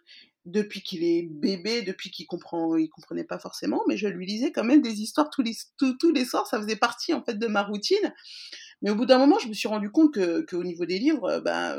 [0.46, 4.52] depuis qu'il est bébé, depuis qu'il comprend il comprenait pas forcément, mais je lui lisais
[4.52, 7.46] quand même des histoires tous les tous les soirs, ça faisait partie en fait de
[7.46, 8.12] ma routine.
[8.82, 11.40] Mais au bout d'un moment, je me suis rendu compte que qu'au niveau des livres,
[11.44, 11.76] bah,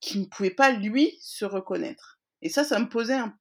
[0.00, 2.18] qu'il ne pouvait pas lui se reconnaître.
[2.42, 3.34] Et ça, ça me posait un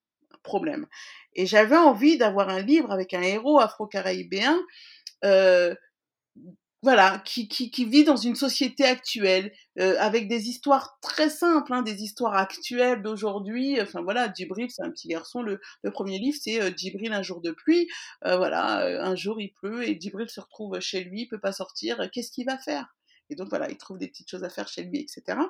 [0.44, 0.88] problème
[1.36, 4.60] et j'avais envie d'avoir un livre avec un héros afro-caribéen,
[5.26, 5.76] heu,
[6.84, 7.48] voilà, qui
[7.86, 13.02] vit dans une société actuelle, heu, avec des histoires très simples, hein, des histoires actuelles
[13.04, 13.82] d'aujourd'hui.
[13.82, 15.44] Enfin voilà, Djibril, c'est un petit garçon.
[15.44, 15.60] Le
[15.92, 17.88] 1er livre, c'est, heu, Djibril un jour de pluie.
[18.26, 22.10] Voilà, un jour il pleut et Djibril se retrouve chez lui, il peut pas sortir.
[22.14, 22.96] Qu'est-ce qu'il va faire?
[23.32, 25.50] Et donc voilà, il trouve des petites choses à faire chez lui et cetera.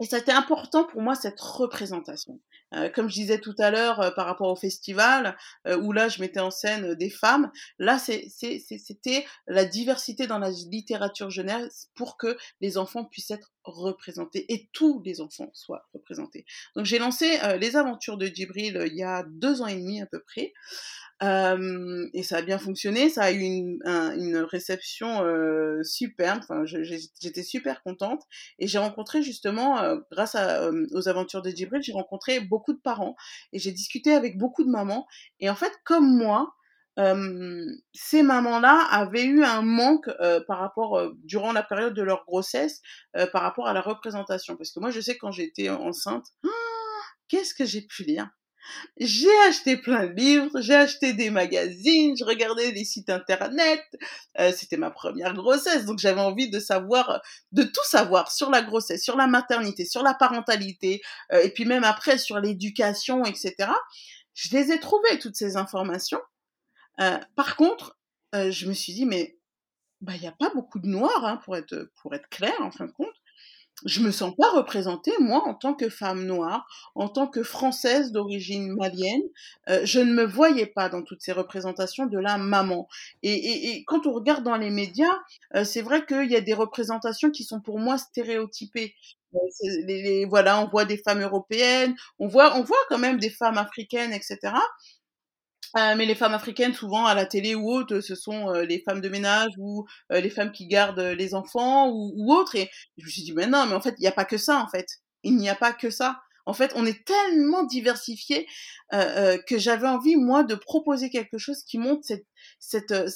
[0.00, 2.40] Et ça a été important pour moi cette représentation.
[2.74, 5.36] Heu, comme je disais tout à l'heure, heu, par rapport au festival,
[5.68, 10.38] heu, où là je mettais en scène, heu, des femmes, là c'était la diversité dans
[10.38, 15.86] la littérature jeunesse pour que les enfants puissent être représentés et tous les enfants soient
[15.94, 16.44] représentés.
[16.76, 19.76] Donc j'ai lancé, heu, Les Aventures de Djibril, heu, il y a 2 ans et
[19.76, 20.52] demi à peu près.
[21.20, 25.22] Hem et ça a bien fonctionné, ça a eu une un une réception,
[25.84, 28.22] superbe, enfin j'étais super contente
[28.58, 29.78] et j'ai rencontré justement,
[30.10, 30.36] grâce
[30.92, 33.16] aux Aventures de Djibril, j'ai rencontré beaucoup de parents
[33.52, 35.06] et j'ai discuté avec beaucoup de mamans
[35.40, 36.54] et en fait comme moi,
[36.98, 42.02] hem, ces mamans-là avaient eu un manque, heu, par rapport, heu, durant la période de
[42.02, 42.80] leur grossesse,
[43.32, 44.56] par rapport à la représentation.
[44.56, 46.26] Parce que moi je sais quand j'étais enceinte,
[47.28, 48.28] qu'est-ce que j'ai pu lire?
[48.98, 53.82] J'ai acheté plein de livres, j'ai acheté des magazines, je regardais des sites internet.
[54.40, 57.20] Heu, c'était ma 1re grossesse, donc j'avais envie de savoir,
[57.52, 61.02] de tout savoir sur la grossesse, sur la maternité, sur la parentalité,
[61.34, 63.76] heu et puis même après sur l'éducation et cetera.
[64.34, 66.20] Je les ai trouvées toutes ces informations.
[67.00, 67.98] Heu, par contre,
[68.34, 69.36] heu, je me suis dit: «Mais,
[70.02, 72.70] bah, il y a pas beaucoup de noirs, hein», pour être, pour être claire en
[72.72, 73.14] fin de compte.
[73.86, 78.12] Je me sens pas représentée moi en tant que femme noire, en tant que française
[78.12, 79.22] d'origine malienne.
[79.70, 82.88] Heu, je ne me voyais pas dans toutes ces représentations de la maman
[83.22, 85.18] et quand on regarde dans les médias,
[85.64, 88.94] c'est vrai qu'il y a des représentations qui sont pour moi stéréotypées.
[90.28, 94.12] Voilà, on voit des femmes européennes, on voit on voit quand même des femmes africaines
[94.12, 94.16] et
[95.76, 98.80] Heu, mais les femmes africaines souvent à la télé ou autres, ce sont, heu, les
[98.82, 103.04] femmes de ménage ou, heu, les femmes qui gardent, les enfants ou autres et je
[103.06, 104.68] me suis dit: «Mais non, mais en fait, il y a pas que ça, en
[104.68, 104.86] fait.
[105.22, 106.20] Il n'y a pas que ça».
[106.46, 107.64] En fait, on est tellement
[108.92, 112.26] heu, que j'avais envie moi de proposer quelque chose qui montre cette
[112.58, 113.08] cette,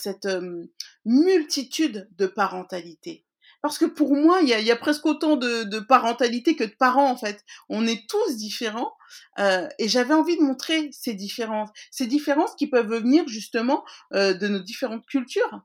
[1.04, 3.24] multitude de parentalité.
[3.64, 6.64] Parce que pour moi, il y a y a presque autant de de parentalité que
[6.64, 7.42] de parents, en fait.
[7.70, 8.92] On est tous différents,
[9.38, 11.70] heu et j'avais envie de montrer ces différences.
[11.90, 13.82] Ces différences qui peuvent venir justement,
[14.14, 15.62] heu, de nos différentes cultures,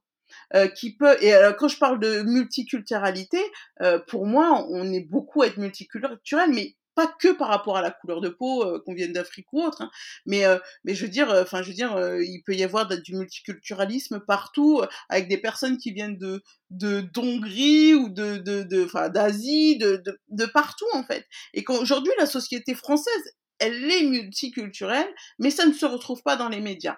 [0.55, 3.39] heu, qui peut et heu, quand je parle de multiculturalité,
[3.83, 7.81] heu, pour moi, on est beaucoup à être multiculturel, mais pas que par rapport à
[7.81, 9.91] la couleur de peau, heu, qu'on vienne d'Afrique ou autre, hein.
[10.25, 12.88] Mais heu, mais je veux dire, heu, enfin je veux dire, il peut y avoir
[12.88, 19.09] du multiculturalisme partout, avec des personnes qui viennent de de d'Hongrie ou de de enfin
[19.09, 23.23] d'Asie, de de de partout en fait et qu'aujourd'hui la société française,
[23.59, 25.07] elle est multiculturelle,
[25.39, 26.97] mais ça ne se retrouve pas dans les médias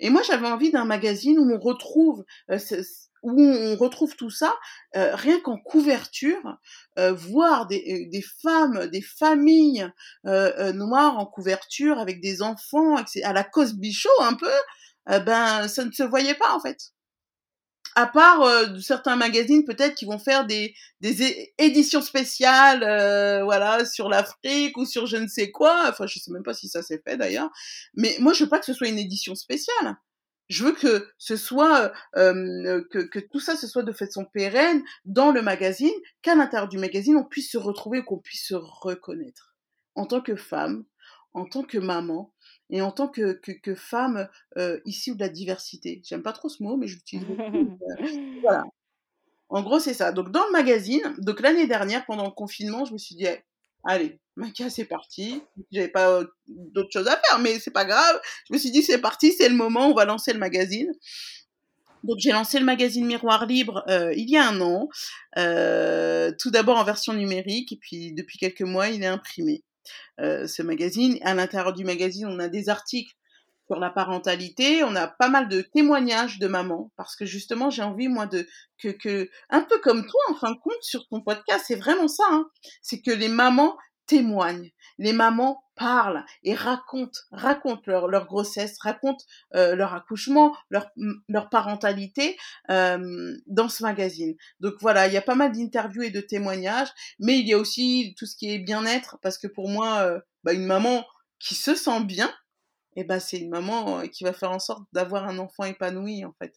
[0.00, 2.24] et moi j'avais envie d'un magazine où on retrouve,
[2.58, 2.80] c
[3.22, 4.54] où on retrouve tout ça,
[4.96, 6.58] heu, rien qu'en couverture,
[6.98, 9.88] heu, voir des, femmes, des familles,
[10.24, 14.50] noires en couverture avec des enfants à la Cosby Show un peu,
[15.26, 16.78] ben, ça ne se voyait pas en fait.
[17.96, 20.74] À part, heu, certains magazines peut-être qui vont faire des
[21.58, 26.32] éditions spéciales, heu, voilà, sur l'Afrique ou sur je ne sais quoi, enfin je sais
[26.32, 27.50] même pas si ça s'est fait d'ailleurs.
[27.94, 29.96] Mais moi je veux pas que ce soit une édition spéciale.
[30.48, 35.32] je veux que ce soit euh, que, tout ça ce soit de façon pérenne dans
[35.32, 39.56] le magazine, qu'à l'intérieur du magazine on puisse se retrouver, qu'on puisse se reconnaître
[39.94, 40.84] en tant que femme,
[41.32, 42.33] en tant que maman
[42.74, 46.02] et en tant que, que, que femme euh, issue de la diversité.
[46.04, 47.78] J'aime pas trop ce mot, mais je l'utilise beaucoup.
[48.42, 48.64] voilà.
[49.48, 50.10] En gros, c'est ça.
[50.10, 53.28] Donc dans le magazine, donc l'année dernière pendant le confinement, je me suis dit
[53.84, 55.40] allez, Maca, c'est parti.
[55.70, 58.20] J'avais pas d'autres choses à faire, mais c'est pas grave.
[58.48, 60.90] Je me suis dit, c'est parti, c'est le moment, on va lancer le magazine.
[62.02, 64.88] Donc j'ai lancé le magazine Miroir Libre euh, il y a un an,
[65.38, 69.62] euh, tout d'abord en version numérique, et puis depuis quelques mois, il est imprimé.
[70.20, 73.14] Euh, ce magazine, à l'intérieur du magazine, on a des articles
[73.66, 77.82] sur la parentalité, on a pas mal de témoignages de mamans parce que justement j'ai
[77.82, 78.46] envie moi de
[78.82, 82.24] que un peu comme toi en fin de compte sur ton podcast, c'est vraiment ça
[82.30, 82.46] hein,
[82.82, 89.24] c'est que les mamans témoignent, les mamans parlent et racontent racontent leur, leur grossesse, racontent
[89.54, 90.90] euh, leur accouchement, leur
[91.28, 92.36] leur parentalité
[92.70, 94.34] euh, dans ce magazine.
[94.60, 97.58] Donc voilà, il y a pas mal d'interviews et de témoignages, mais il y a
[97.58, 101.04] aussi tout ce qui est bien-être parce que pour moi euh, bah, une maman
[101.38, 102.32] qui se sent bien
[102.96, 106.32] et ben c'est une maman qui va faire en sorte d'avoir un enfant épanoui en
[106.40, 106.54] fait.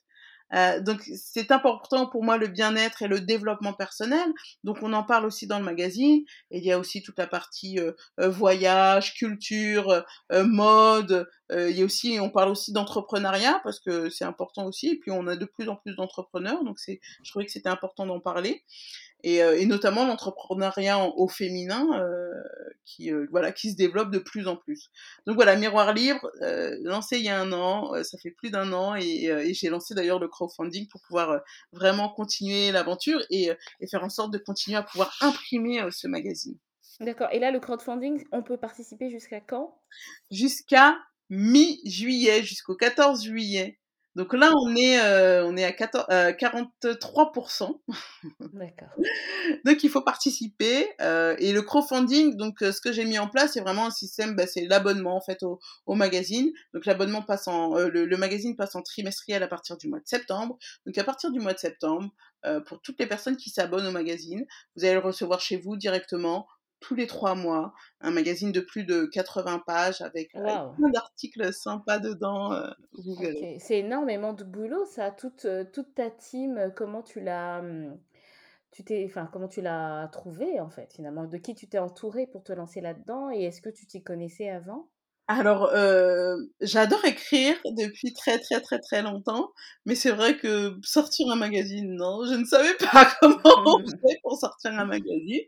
[0.54, 4.28] Euh, donc c'est important pour moi le bien-être et le développement personnel.
[4.64, 6.24] Donc on en parle aussi dans le magazine.
[6.52, 11.30] Il y a aussi toute la partie euh, euh voyage, culture, euh, mode.
[11.52, 14.90] il y a aussi, on parle aussi d'entrepreneuriat parce que c'est important aussi.
[14.90, 16.64] Et puis on a de plus en plus d'entrepreneurs.
[16.64, 18.64] Donc c'est, je trouvais que c'était important d'en parler
[19.24, 22.32] et, euh, et notamment l'entrepreneuriat au féminin euh,
[22.86, 24.90] qui euh, voilà qui se développe de plus en plus.
[25.26, 26.30] Donc voilà, Miroir Libre
[26.84, 29.94] lancé il y a un an, ça fait plus d'un an et, et j'ai lancé
[29.94, 33.50] d'ailleurs le crowdfunding pour pouvoir vraiment continuer l'aventure et,
[33.80, 36.58] et, faire en sorte de continuer à pouvoir imprimer ce magazine.
[37.00, 37.30] D'accord.
[37.32, 39.80] Et là, le crowdfunding, on peut participer jusqu'à quand?
[40.32, 40.98] Jusqu'à
[41.30, 43.80] mi-juillet, jusqu'au 14 juillet.
[44.18, 47.80] Donc là, on est, euh, on est à 14, euh, 43%.
[48.52, 48.88] D'accord.
[49.66, 50.90] donc il faut participer.
[51.02, 54.36] Euh, et le crowdfunding, donc ce que j'ai mis en place, c'est vraiment un système,
[54.36, 56.52] bah, c'est l'abonnement en fait au, au magazine.
[56.74, 60.08] Donc l'abonnement passe en, le, le, magazine passe en trimestriel à partir du mois de
[60.08, 60.58] septembre.
[60.88, 62.10] Donc à partir du mois de septembre,
[62.66, 66.48] pour toutes les personnes qui s'abonnent au magazine, vous allez le recevoir chez vous directement
[66.80, 70.74] tous les trois mois, un magazine de plus de 80 pages avec, wow.
[70.76, 72.54] plein d'articles sympas dedans.
[72.54, 72.70] Euh,
[73.08, 73.58] okay.
[73.60, 75.12] C'est énormément de boulot, ça.
[75.12, 77.98] Toute, euh, toute ta team, comment tu l'as, hum,
[78.72, 81.26] tu t'es, enfin, comment tu l'as trouvé en fait finalement?
[81.26, 83.32] De qui tu t'es entouré pour te lancer là-dedans?
[83.32, 84.88] Et est-ce que tu t'y connaissais avant?
[85.30, 89.52] Alors, euh, j'adore écrire depuis très très très très longtemps,
[89.86, 94.20] mais c'est vrai que sortir un magazine, non, je ne savais pas comment on fait
[94.24, 95.42] pour sortir un magazine.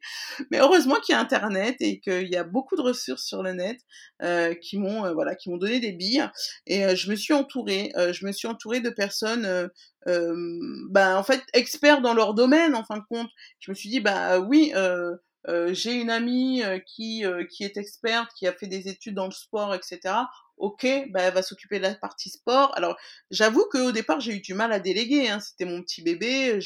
[0.51, 3.53] Mais heureusement qu'il y a Internet et qu'il y a beaucoup de ressources sur le
[3.53, 3.77] net
[4.21, 6.29] euh, qui m'ont euh, voilà qui m'ont donné des billes.
[6.67, 9.69] Et euh, je me suis entourée, euh, je me suis entourée de personnes.
[10.05, 13.99] ben en fait experts dans leur domaine en fin de compte je me suis dit
[13.99, 15.15] bah oui euh,
[15.47, 19.15] euh, j'ai une amie euh, qui, euh, qui est experte, qui a fait des études
[19.15, 20.15] dans le sport, etc.
[20.57, 22.75] Ok, bah, elle va s'occuper de la partie sport.
[22.75, 22.97] Alors,
[23.31, 25.29] j'avoue qu'au départ, j'ai eu du mal à déléguer.
[25.29, 25.39] Hein.
[25.39, 26.59] C'était mon petit bébé.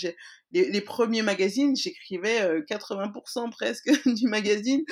[0.52, 4.84] Les, les, premiers magazines, j'écrivais 80% presque du magazine.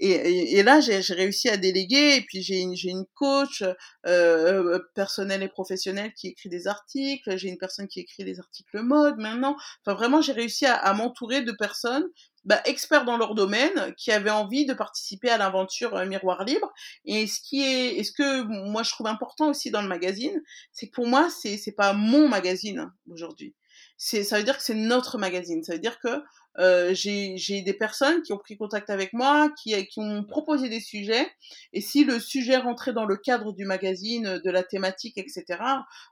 [0.00, 2.16] Et, et, et là, j'ai réussi à déléguer.
[2.16, 3.62] Et puis, j'ai une, une coach
[4.06, 7.36] euh, personnelle et professionnelle qui écrit des articles.
[7.36, 9.56] J'ai une personne qui écrit des articles mode maintenant.
[9.84, 12.08] Enfin, vraiment, j'ai réussi à, à m'entourer de personnes
[12.44, 16.72] bah, experts dans leur domaine qui avaient envie de participer à l'aventure euh, Miroir Libre.
[17.04, 20.40] Et ce qui est, et ce que moi je trouve important aussi dans le magazine,
[20.72, 23.54] c'est que pour moi c'est c'est pas mon magazine aujourd'hui.
[23.96, 25.62] C'est ça veut dire que c'est notre magazine.
[25.62, 26.22] Ça veut dire que
[26.58, 30.80] euh, j'ai des personnes qui ont pris contact avec moi, qui, qui ont proposé des
[30.80, 31.30] sujets,
[31.72, 35.62] et si le sujet rentrait dans le cadre du magazine, de la thématique, etc.,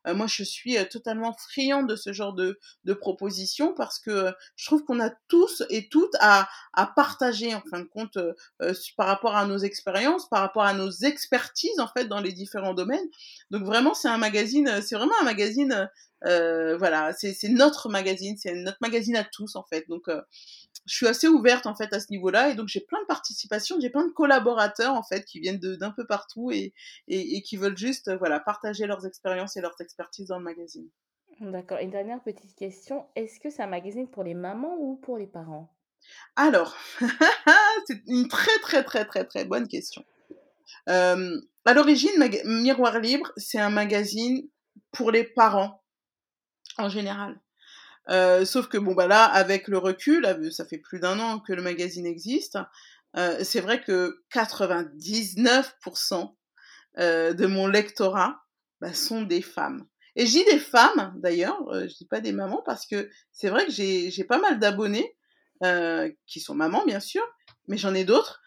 [0.06, 4.32] euh, moi je suis euh, totalement friande de ce genre de, de propositions parce que
[4.56, 8.34] je trouve qu'on a tous et toutes à, à partager en fin de compte euh,
[8.62, 12.32] euh, par rapport à nos expériences, par rapport à nos expertises en fait dans les
[12.32, 13.06] différents domaines.
[13.50, 15.88] Donc vraiment c'est un magazine, c'est vraiment un magazine
[16.26, 19.88] euh, voilà, c'est notre magazine, c'est notre magazine à tous en fait.
[19.88, 20.20] Donc, euh,
[20.86, 23.76] je suis assez ouverte en fait à ce niveau-là et donc j'ai plein de participations,
[23.80, 26.72] j'ai plein de collaborateurs en fait qui viennent d'un peu partout et,
[27.08, 30.88] et, et, qui veulent juste voilà partager leurs expériences et leurs expertises dans le magazine.
[31.40, 31.78] D'accord.
[31.78, 35.26] Une dernière petite question est-ce que c'est un magazine pour les mamans ou pour les
[35.26, 35.72] parents?
[36.36, 36.76] Alors,
[37.86, 40.04] c'est une très très très très très bonne question.
[40.88, 42.10] Euh, à l'origine,
[42.44, 44.48] Miroir Libre, c'est un magazine
[44.90, 45.82] pour les parents
[46.78, 47.40] en général.
[48.08, 51.52] Euh, sauf que bon bah là, avec le recul, ça fait plus d'un an que
[51.52, 52.58] le magazine existe.
[53.16, 56.34] Euh, c'est vrai que 99%
[56.98, 58.40] euh, de mon lectorat
[58.80, 59.86] bah, sont des femmes.
[60.16, 63.66] Et dis des femmes, d'ailleurs, euh, je dis pas des mamans, parce que c'est vrai
[63.66, 65.16] que j'ai pas mal d'abonnés
[65.62, 67.22] euh, qui sont mamans, bien sûr,
[67.68, 68.42] mais j'en ai d'autres.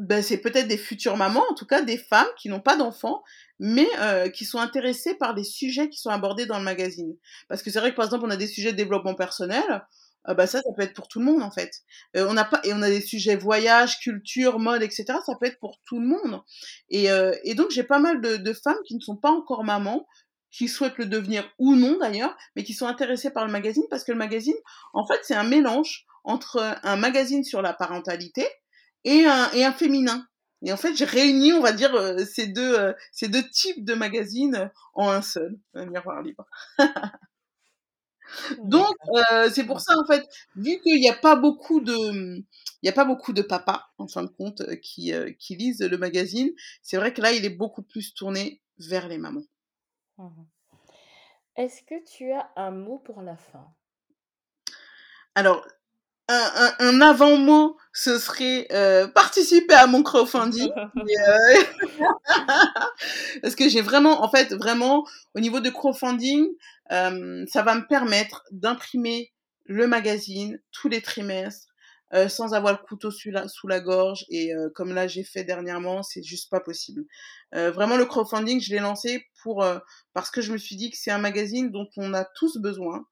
[0.00, 3.22] Ben, c'est peut-être des futures mamans, en tout cas des femmes qui n'ont pas d'enfants,
[3.58, 7.14] mais euh, qui sont intéressées par les sujets qui sont abordés dans le magazine.
[7.50, 9.82] Parce que c'est vrai que par exemple, on a des sujets de développement personnel,
[10.28, 11.70] euh, bah ça, ça peut être pour tout le monde en fait.
[12.16, 15.04] Euh, on a pas et on a des sujets voyage, culture, mode, etc.
[15.26, 16.40] Ça peut être pour tout le monde.
[16.88, 19.64] Et, euh, et donc j'ai pas mal de, de, femmes qui ne sont pas encore
[19.64, 20.06] mamans,
[20.50, 24.04] qui souhaitent le devenir ou non d'ailleurs, mais qui sont intéressées par le magazine parce
[24.04, 24.56] que le magazine,
[24.94, 28.46] en fait, c'est un mélange entre un magazine sur la parentalité
[29.04, 30.26] et un, et un féminin.
[30.62, 31.92] Et en fait, j'ai réuni, on va dire,
[32.26, 36.44] ces deux, ces deux types de magazines en un seul, un miroir libre.
[38.62, 38.94] Donc,
[39.32, 42.44] euh, c'est pour ça, en fait, vu qu'il n'y a pas beaucoup de, il
[42.82, 45.82] n'y a pas beaucoup de papas, en fin de compte, euh, qui, euh, qui lisent
[45.82, 46.50] le magazine,
[46.82, 49.44] c'est vrai que là, il est beaucoup plus tourné vers les mamans.
[50.18, 50.44] Mmh
[51.56, 53.66] Est-ce que tu as un mot pour la fin?
[55.34, 55.66] Alors,
[56.30, 60.70] un, un, avant-mot, ce serait euh, participer à mon crowdfunding.
[60.96, 61.64] euh...
[63.42, 65.04] Parce que j'ai vraiment, en fait, vraiment,
[65.34, 66.46] au niveau de crowdfunding,
[66.92, 69.32] euh, ça va me permettre d'imprimer
[69.66, 71.70] le magazine tous les trimestres.
[72.12, 75.22] Euh, sans avoir le couteau sous la, sous la gorge et euh, comme là j'ai
[75.22, 77.04] fait dernièrement c'est juste pas possible
[77.54, 79.64] euh, vraiment le crowdfunding je l'ai lancé pour
[80.12, 83.06] parce que je me suis dit que c'est un magazine dont on a tous besoin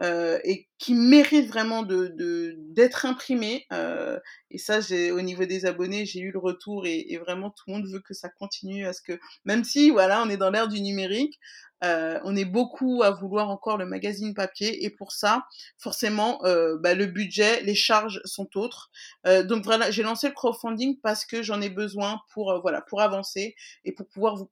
[0.00, 2.14] euh, et qui mérite vraiment de
[2.58, 3.66] d'être imprimé.
[3.72, 4.18] Euh,
[4.50, 4.78] et ça,
[5.12, 8.00] au niveau des abonnés, j'ai eu le retour et, et, vraiment tout le monde veut
[8.00, 11.38] que ça continue que, même si voilà, on est dans l'ère du numérique,
[11.84, 15.44] euh, on est beaucoup à vouloir encore le magazine papier et pour ça,
[15.78, 18.90] forcément, euh, bah, le budget, les charges sont autres.
[19.26, 22.80] Euh, donc voilà, j'ai lancé le crowdfunding parce que j'en ai besoin pour euh, voilà
[22.82, 24.50] pour avancer et pour pouvoir vous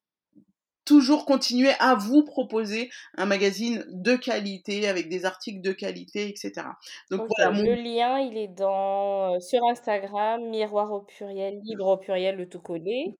[0.84, 6.66] toujours continuer à vous proposer un magazine de qualité avec des articles de qualité, etc.
[7.10, 7.34] Donc okay.
[7.36, 7.50] voilà.
[7.52, 7.62] Mon...
[7.62, 12.60] Le lien, il est dans sur Instagram, miroir au pluriel, libre au pluriel, le tout
[12.60, 13.16] collé.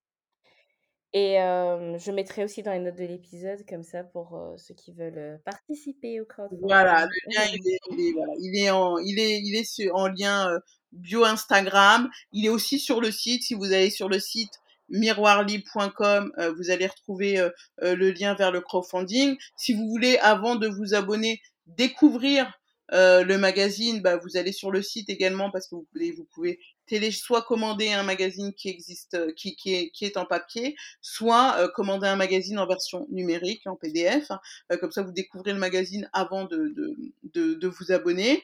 [1.15, 4.75] Et euh, je mettrai aussi dans les notes de l'épisode, comme ça, pour euh, ceux
[4.75, 6.67] qui veulent participer au crowdfunding.
[6.67, 9.65] Voilà, le lien, il est, il est, voilà, il est, en, il est, il est
[9.65, 10.59] sur, en lien euh,
[10.93, 12.09] bio Instagram.
[12.33, 13.43] Il est aussi sur le site.
[13.43, 14.62] Si vous allez sur le site
[14.93, 17.51] miroirlibre.com, euh, vous allez retrouver euh,
[17.83, 19.37] euh, le lien vers le crowdfunding.
[19.57, 22.53] Si vous voulez, avant de vous abonner, découvrir
[22.95, 26.61] le magazine, bah, vous allez sur le site également parce que vous pouvez, vous pouvez
[26.85, 31.71] télé soit commander un magazine qui existe, qui, qui, est, qui est en papier, soit
[31.75, 34.29] commander un magazine en version numérique, en PDF.
[34.79, 36.95] comme ça, vous découvrez le magazine avant de, de,
[37.33, 38.43] de, de vous abonner.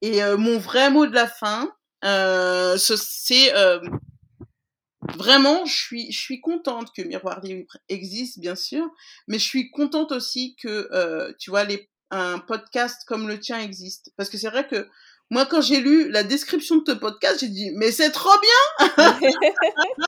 [0.00, 1.68] Et mon vrai mot de la fin,
[2.78, 3.52] c'est
[5.16, 8.88] Vraiment, je suis, je suis contente que Miroir Libre existe, bien sûr,
[9.26, 13.58] mais je suis contente aussi que, euh, tu vois, les, un podcast comme le tien
[13.60, 14.12] existe.
[14.16, 14.88] Parce que c'est vrai que
[15.30, 18.88] moi, quand j'ai lu la description de ton podcast, j'ai dit, mais c'est trop bien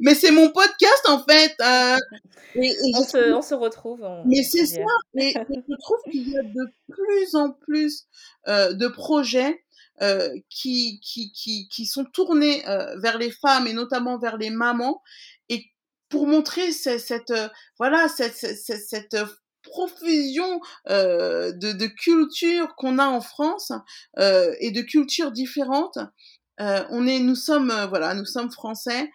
[0.00, 1.96] Mais c'est mon podcast, en fait euh,
[2.54, 4.06] et, et on, se, on, se, retrouve.
[4.26, 4.80] Mais c'est ça
[5.14, 8.06] Mais je trouve qu'il y a de plus en plus
[8.48, 9.62] euh, de projets
[10.02, 12.62] euh, qui, qui, qui, qui, sont tournés
[13.02, 15.02] vers les femmes et notamment vers les mamans
[15.48, 15.64] et
[16.08, 17.32] pour montrer cette, cette
[17.78, 19.16] voilà cette, cette, cette
[19.62, 23.72] profusion euh, de, de culture qu'on a en France
[24.18, 25.98] euh, et de cultures différentes.
[26.60, 29.10] Euh, on est, nous sommes, voilà, nous sommes français,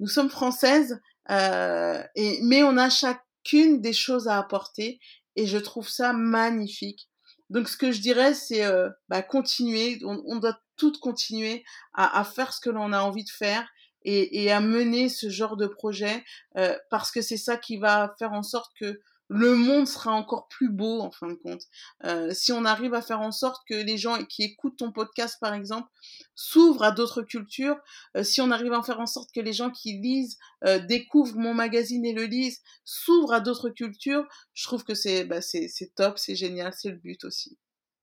[0.00, 4.98] nous sommes françaises, et mais on a chacune des choses à apporter
[5.36, 7.08] et je trouve ça magnifique.
[7.50, 9.98] Donc, ce que je dirais, c'est euh, bah, continuer.
[10.04, 13.68] On, doit toutes continuer à, à faire ce que l'on a envie de faire
[14.02, 16.24] et, et, à mener ce genre de projet
[16.56, 19.00] euh, parce que c'est ça qui va faire en sorte que
[19.30, 21.62] le monde sera encore plus beau en fin de compte.
[22.04, 25.38] Euh, si on arrive à faire en sorte que les gens qui écoutent ton podcast
[25.40, 25.88] par exemple
[26.34, 27.78] s'ouvrent à d'autres cultures,
[28.16, 31.38] euh, si on arrive à faire en sorte que les gens qui lisent euh, découvrent
[31.38, 35.70] mon magazine et le lisent, s'ouvrent à d'autres cultures, je trouve que c'est bah, c'est
[35.94, 37.56] top, c'est génial, c'est le but aussi.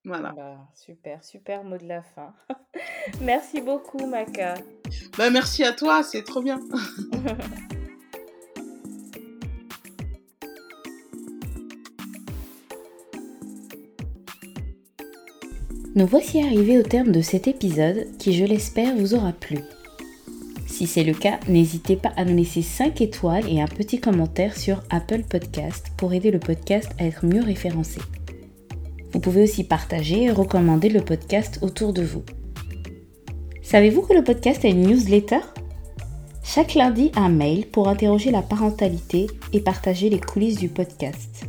[0.05, 0.31] Voilà.
[0.31, 2.33] Bah, super, super mot de la fin.
[3.21, 4.55] merci beaucoup Maka.
[5.17, 6.61] Bah, merci à toi, c'est trop bien.
[15.97, 19.57] Nous voici arrivés au terme de cet épisode qui, je l'espère, vous aura plu.
[20.67, 24.55] Si c'est le cas, n'hésitez pas à nous laisser 5 étoiles et un petit commentaire
[24.55, 27.99] sur Apple Podcast pour aider le podcast à être mieux référencé.
[29.11, 32.21] Vous pouvez aussi partager et recommander le podcast autour de vous.
[33.63, 35.41] Savez-vous que le podcast a une newsletter?
[36.43, 41.47] Chaque lundi, un mail pour interroger la parentalité et partager les coulisses du podcast.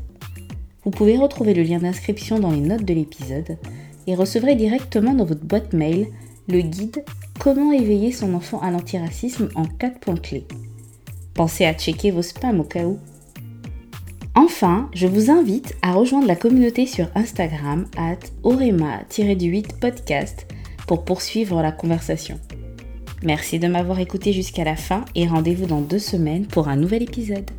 [0.84, 3.59] Vous pouvez retrouver le lien d'inscription dans les notes de l'épisode
[4.09, 6.09] et recevrez directement dans votre boîte mail
[6.49, 7.05] le guide
[7.39, 10.45] Comment éveiller son enfant à l'antiracisme en 4 points clés.
[11.35, 12.99] Pensez à checker vos spams au cas où.
[14.35, 20.49] Enfin, je vous invite à rejoindre la communauté sur Instagram at orema-8 podcast
[20.89, 22.41] pour poursuivre la conversation.
[23.23, 27.03] Merci de m'avoir écouté jusqu'à la fin et rendez-vous dans deux semaines pour un nouvel
[27.05, 27.51] épisode.